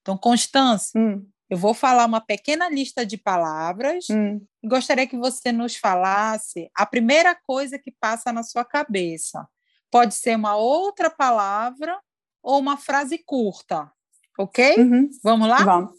[0.00, 1.28] Então, Constância, hum.
[1.50, 4.40] eu vou falar uma pequena lista de palavras hum.
[4.62, 9.46] e gostaria que você nos falasse a primeira coisa que passa na sua cabeça.
[9.90, 12.00] Pode ser uma outra palavra
[12.42, 13.92] ou uma frase curta,
[14.38, 14.76] ok?
[14.78, 15.10] Uhum.
[15.22, 15.64] Vamos lá?
[15.64, 15.98] Vamos.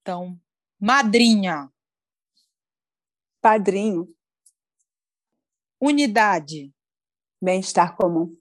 [0.00, 0.40] Então,
[0.80, 1.68] madrinha.
[3.46, 4.12] Padrinho.
[5.80, 6.74] Unidade.
[7.40, 8.36] Bem-estar comum.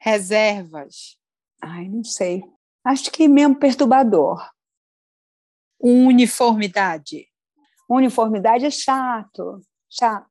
[0.00, 1.18] Reservas.
[1.60, 2.42] Ai, não sei.
[2.82, 4.50] Acho que mesmo perturbador.
[5.78, 7.30] Uniformidade.
[7.86, 9.60] Uniformidade é chato.
[9.90, 10.30] Chato.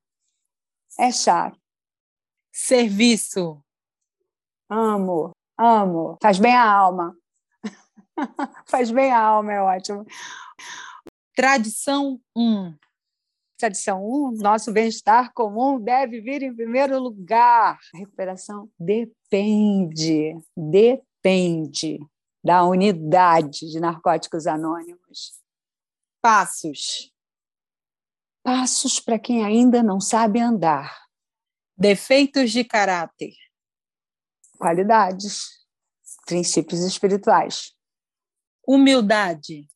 [0.98, 1.62] É chato.
[2.52, 3.64] Serviço.
[4.68, 6.18] Amo, amo.
[6.20, 7.16] Faz bem a alma.
[8.66, 10.04] Faz bem a alma, é ótimo.
[11.36, 12.89] Tradição 1.
[13.60, 17.78] Tradição 1, nosso bem-estar comum deve vir em primeiro lugar.
[17.94, 22.00] A recuperação depende, depende
[22.42, 25.38] da unidade de narcóticos anônimos.
[26.22, 27.14] Passos.
[28.42, 30.98] Passos para quem ainda não sabe andar.
[31.78, 33.34] Defeitos de caráter.
[34.58, 35.68] Qualidades.
[36.26, 37.76] Princípios espirituais.
[38.66, 39.68] Humildade.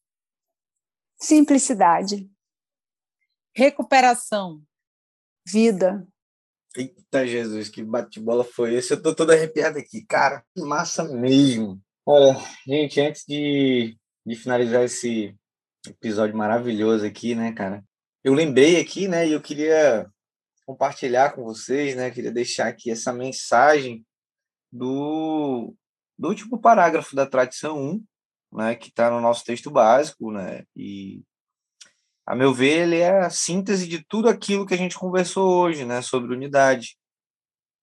[1.20, 2.33] Simplicidade.
[3.56, 4.64] Recuperação.
[5.48, 6.08] Vida.
[6.76, 8.94] Eita Jesus, que bate-bola foi esse?
[8.94, 10.44] Eu tô todo arrepiado aqui, cara.
[10.56, 11.80] Que massa mesmo.
[12.06, 12.36] Olha,
[12.66, 13.96] gente, antes de,
[14.26, 15.36] de finalizar esse
[15.88, 17.84] episódio maravilhoso aqui, né, cara?
[18.24, 20.10] Eu lembrei aqui, né, e eu queria
[20.66, 22.10] compartilhar com vocês, né?
[22.10, 24.04] Queria deixar aqui essa mensagem
[24.72, 25.76] do,
[26.18, 28.04] do último parágrafo da tradição 1,
[28.54, 31.22] né, que está no nosso texto básico, né, e
[32.26, 35.86] a meu ver ele é a síntese de tudo aquilo que a gente conversou hoje,
[35.86, 36.98] né, sobre unidade.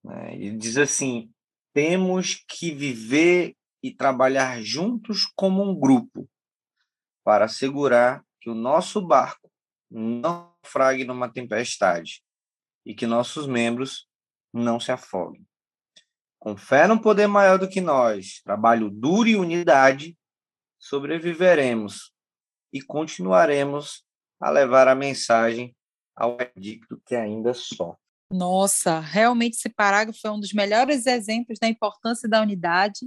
[0.02, 1.30] Né, ele diz assim:
[1.74, 6.28] temos que viver e trabalhar juntos como um grupo
[7.24, 9.50] para assegurar que o nosso barco
[9.90, 12.22] não frague numa tempestade
[12.84, 14.08] e que nossos membros
[14.52, 15.46] não se afoguem.
[16.38, 20.16] Com fé no poder maior do que nós, trabalho duro e unidade,
[20.78, 22.12] sobreviveremos
[22.72, 24.04] e continuaremos
[24.40, 25.74] a levar a mensagem
[26.16, 28.00] ao adicto que ainda sofre.
[28.32, 33.00] Nossa, realmente esse parágrafo é um dos melhores exemplos da importância da unidade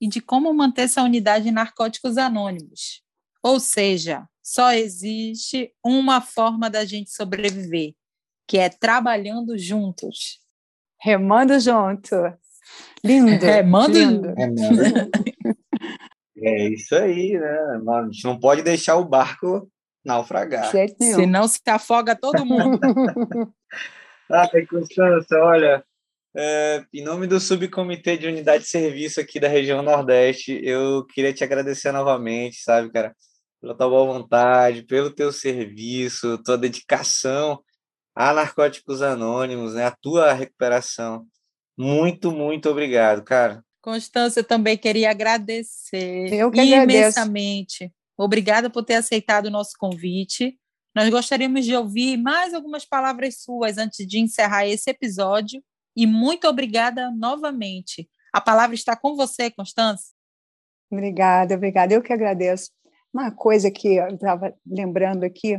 [0.00, 3.02] e de como manter essa unidade em narcóticos anônimos.
[3.42, 7.94] Ou seja, só existe uma forma da gente sobreviver,
[8.48, 10.40] que é trabalhando juntos.
[10.98, 12.16] Remando junto.
[13.04, 13.30] Lindo.
[13.44, 14.34] Remando lindo.
[14.34, 14.82] Remando.
[16.42, 17.82] É isso aí, né?
[17.86, 19.70] A gente não pode deixar o barco
[20.04, 20.70] naufragar.
[20.98, 22.78] Senão se afoga todo mundo.
[24.30, 25.84] Ai, Constância, olha,
[26.36, 31.32] é, em nome do Subcomitê de Unidade de Serviço aqui da região Nordeste, eu queria
[31.32, 33.14] te agradecer novamente, sabe, cara,
[33.60, 37.60] pela tua boa vontade, pelo teu serviço, tua dedicação
[38.14, 41.26] a Narcóticos Anônimos, né, a tua recuperação.
[41.76, 43.64] Muito, muito obrigado, cara.
[43.80, 47.84] Constância, também queria agradecer Eu que imensamente.
[47.84, 47.99] Agradeço.
[48.22, 50.58] Obrigada por ter aceitado o nosso convite.
[50.94, 55.64] Nós gostaríamos de ouvir mais algumas palavras suas antes de encerrar esse episódio.
[55.96, 58.10] E muito obrigada novamente.
[58.30, 60.12] A palavra está com você, Constância.
[60.92, 61.94] Obrigada, obrigada.
[61.94, 62.70] Eu que agradeço.
[63.10, 65.56] Uma coisa que eu estava lembrando aqui,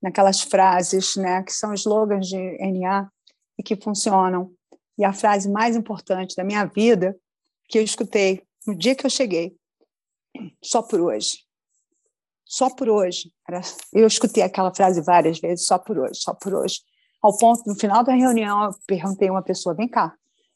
[0.00, 3.10] naquelas frases, né, que são slogans de NA
[3.58, 4.52] e que funcionam.
[4.96, 7.16] E a frase mais importante da minha vida
[7.68, 9.56] que eu escutei no dia que eu cheguei,
[10.62, 11.44] só por hoje.
[12.54, 13.32] Só por hoje.
[13.92, 16.82] Eu escutei aquela frase várias vezes, só por hoje, só por hoje.
[17.20, 20.14] Ao ponto, no final da reunião, eu perguntei a uma pessoa: vem cá,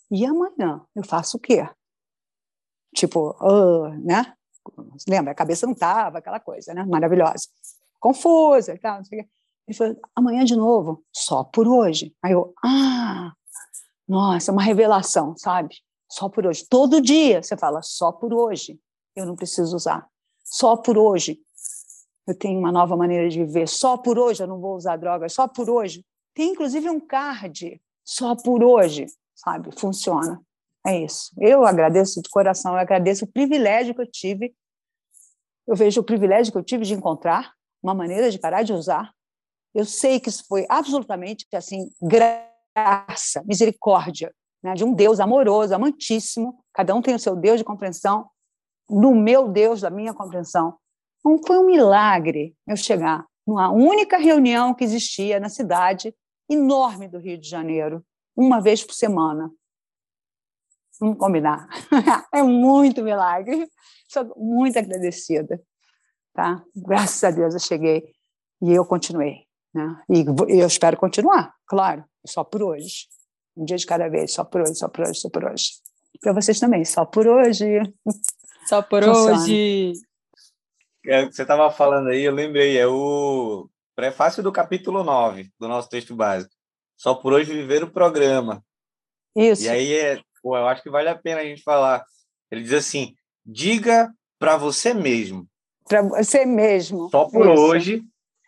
[0.08, 1.68] e amanhã eu faço o quê?
[2.94, 4.32] Tipo, uh, né?
[5.08, 6.84] Lembra, a cabeça não estava, aquela coisa, né?
[6.84, 7.48] Maravilhosa.
[7.98, 9.02] Confusa e tal.
[9.10, 12.14] Ele falou: amanhã de novo, só por hoje.
[12.22, 13.32] Aí eu, ah,
[14.06, 15.74] nossa, uma revelação, sabe?
[16.08, 16.64] Só por hoje.
[16.70, 18.78] Todo dia você fala, só por hoje.
[19.16, 20.06] Eu não preciso usar.
[20.44, 21.42] Só por hoje.
[22.28, 25.32] Eu tenho uma nova maneira de viver, só por hoje eu não vou usar drogas,
[25.32, 26.04] só por hoje.
[26.34, 29.70] Tem inclusive um card, só por hoje, sabe?
[29.78, 30.40] Funciona.
[30.86, 31.32] É isso.
[31.38, 34.54] Eu agradeço de coração, eu agradeço o privilégio que eu tive.
[35.66, 37.52] Eu vejo o privilégio que eu tive de encontrar
[37.82, 39.10] uma maneira de parar de usar.
[39.74, 46.62] Eu sei que isso foi absolutamente assim, graça, misericórdia, né, de um Deus amoroso, amantíssimo.
[46.74, 48.28] Cada um tem o seu Deus de compreensão.
[48.88, 50.78] No meu Deus, da minha compreensão.
[51.28, 56.14] Então, foi um milagre eu chegar numa única reunião que existia na cidade
[56.48, 58.02] enorme do Rio de Janeiro,
[58.34, 59.50] uma vez por semana.
[60.98, 61.68] Vamos combinar.
[62.32, 63.68] é muito milagre.
[64.08, 65.60] Sou muito agradecida.
[66.32, 66.64] Tá?
[66.74, 68.10] Graças a Deus eu cheguei
[68.62, 69.46] e eu continuei.
[69.74, 70.02] Né?
[70.08, 70.24] E
[70.58, 73.06] eu espero continuar, claro, só por hoje.
[73.54, 75.72] Um dia de cada vez, só por hoje, só por hoje, só por hoje.
[76.22, 77.82] Para vocês também, só por hoje.
[78.66, 79.42] Só por Funciona.
[79.42, 79.92] hoje.
[81.08, 85.88] É, você estava falando aí, eu lembrei, é o prefácio do capítulo 9 do nosso
[85.88, 86.54] texto básico.
[86.98, 88.62] Só por hoje viver o programa.
[89.34, 89.62] Isso.
[89.62, 92.04] E aí, é, pô, eu acho que vale a pena a gente falar.
[92.50, 95.48] Ele diz assim: diga para você mesmo.
[95.88, 97.08] Para você mesmo.
[97.08, 97.62] Só por Isso.
[97.62, 98.02] hoje,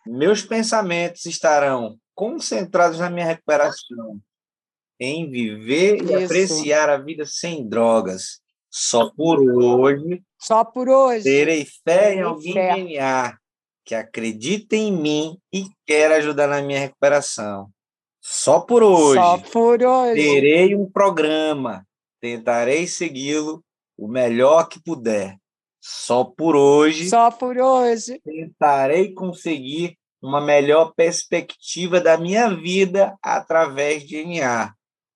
[0.05, 4.19] meus pensamentos estarão concentrados na minha recuperação,
[4.99, 6.11] em viver Isso.
[6.11, 8.39] e apreciar a vida sem drogas.
[8.71, 10.23] Só por hoje.
[10.39, 11.25] Só por hoje.
[11.25, 12.75] Terei fé em alguém fé.
[12.75, 13.37] DNA
[13.83, 17.69] que acredita em mim e quer ajudar na minha recuperação.
[18.21, 19.19] Só por hoje.
[19.19, 20.15] Só por hoje.
[20.15, 21.85] Terei um programa.
[22.21, 23.61] Tentarei segui-lo
[23.97, 25.35] o melhor que puder.
[25.81, 27.09] Só por hoje.
[27.09, 28.21] Só por hoje.
[28.23, 34.73] Tentarei conseguir uma melhor perspectiva da minha vida através de NA.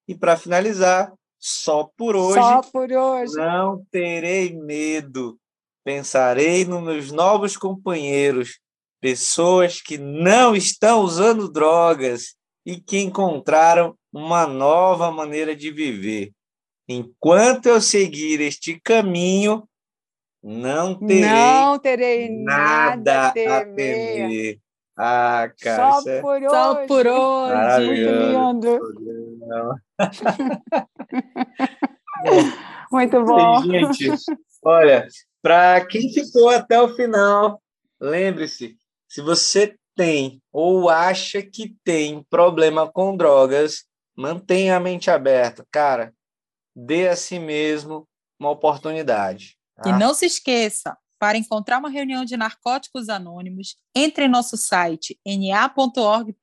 [0.08, 1.14] E para finalizar,
[1.48, 2.40] só por hoje.
[2.40, 3.36] Só por hoje.
[3.36, 5.38] Não terei medo.
[5.84, 8.60] Pensarei nos meus novos companheiros,
[9.00, 12.36] pessoas que não estão usando drogas
[12.66, 16.32] e que encontraram uma nova maneira de viver.
[16.90, 19.70] Enquanto eu seguir este caminho,
[20.42, 24.60] não terei, não terei nada, nada a temer.
[24.98, 26.02] Ah, cara.
[26.02, 26.22] Só é...
[26.22, 26.50] por hoje.
[26.50, 27.86] Só por hoje.
[27.86, 28.80] Muito lindo.
[32.92, 33.64] Muito bom.
[33.64, 34.12] Gente,
[34.64, 35.08] olha,
[35.42, 37.62] para quem ficou até o final,
[38.00, 38.78] lembre-se,
[39.08, 43.86] se você tem ou acha que tem problema com drogas,
[44.16, 45.66] mantenha a mente aberta.
[45.72, 46.14] Cara,
[46.76, 48.08] dê a si mesmo
[48.40, 49.58] uma oportunidade.
[49.76, 49.90] Tá?
[49.90, 55.20] E não se esqueça, para encontrar uma reunião de narcóticos anônimos, entre em nosso site
[55.26, 56.36] na.org.br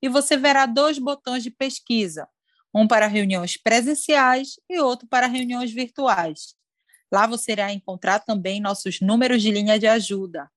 [0.00, 2.26] e você verá dois botões de pesquisa,
[2.74, 6.54] um para reuniões presenciais e outro para reuniões virtuais.
[7.12, 10.50] Lá você irá encontrar também nossos números de linha de ajuda.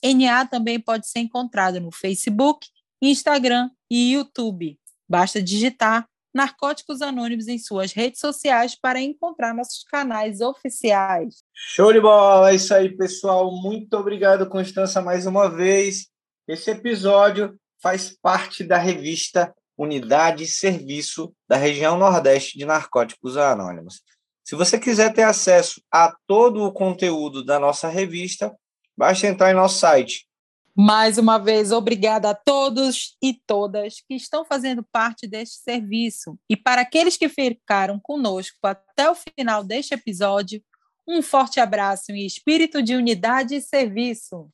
[0.00, 2.68] NA também pode ser encontrado no Facebook,
[3.02, 4.78] Instagram e YouTube.
[5.08, 11.42] Basta digitar Narcóticos Anônimos em suas redes sociais para encontrar nossos canais oficiais.
[11.54, 12.50] Show de bola!
[12.50, 13.50] É isso aí, pessoal.
[13.50, 16.08] Muito obrigado, Constança, mais uma vez.
[16.46, 24.02] Esse episódio faz parte da revista Unidade Serviço da região Nordeste de Narcóticos Anônimos.
[24.44, 28.54] Se você quiser ter acesso a todo o conteúdo da nossa revista,
[28.96, 30.29] basta entrar em nosso site
[30.76, 36.38] mais uma vez, obrigada a todos e todas que estão fazendo parte deste serviço.
[36.48, 40.62] E para aqueles que ficaram conosco até o final deste episódio,
[41.06, 44.48] um forte abraço em espírito de unidade e serviço.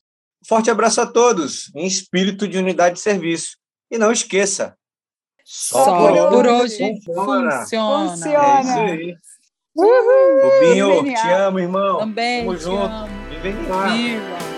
[0.45, 3.57] Forte abraço a todos em espírito de unidade e serviço.
[3.91, 4.77] E não esqueça,
[5.45, 7.51] só, só por, por, hoje, hoje funciona.
[7.59, 8.09] funciona.
[8.09, 8.57] funciona.
[8.57, 9.15] É isso aí.
[9.73, 11.99] Uhul, Rubinho, te amo, irmão.
[11.99, 12.43] Também.
[12.43, 12.93] Tamo junto.
[12.93, 13.27] Amo.
[13.41, 14.56] Viva.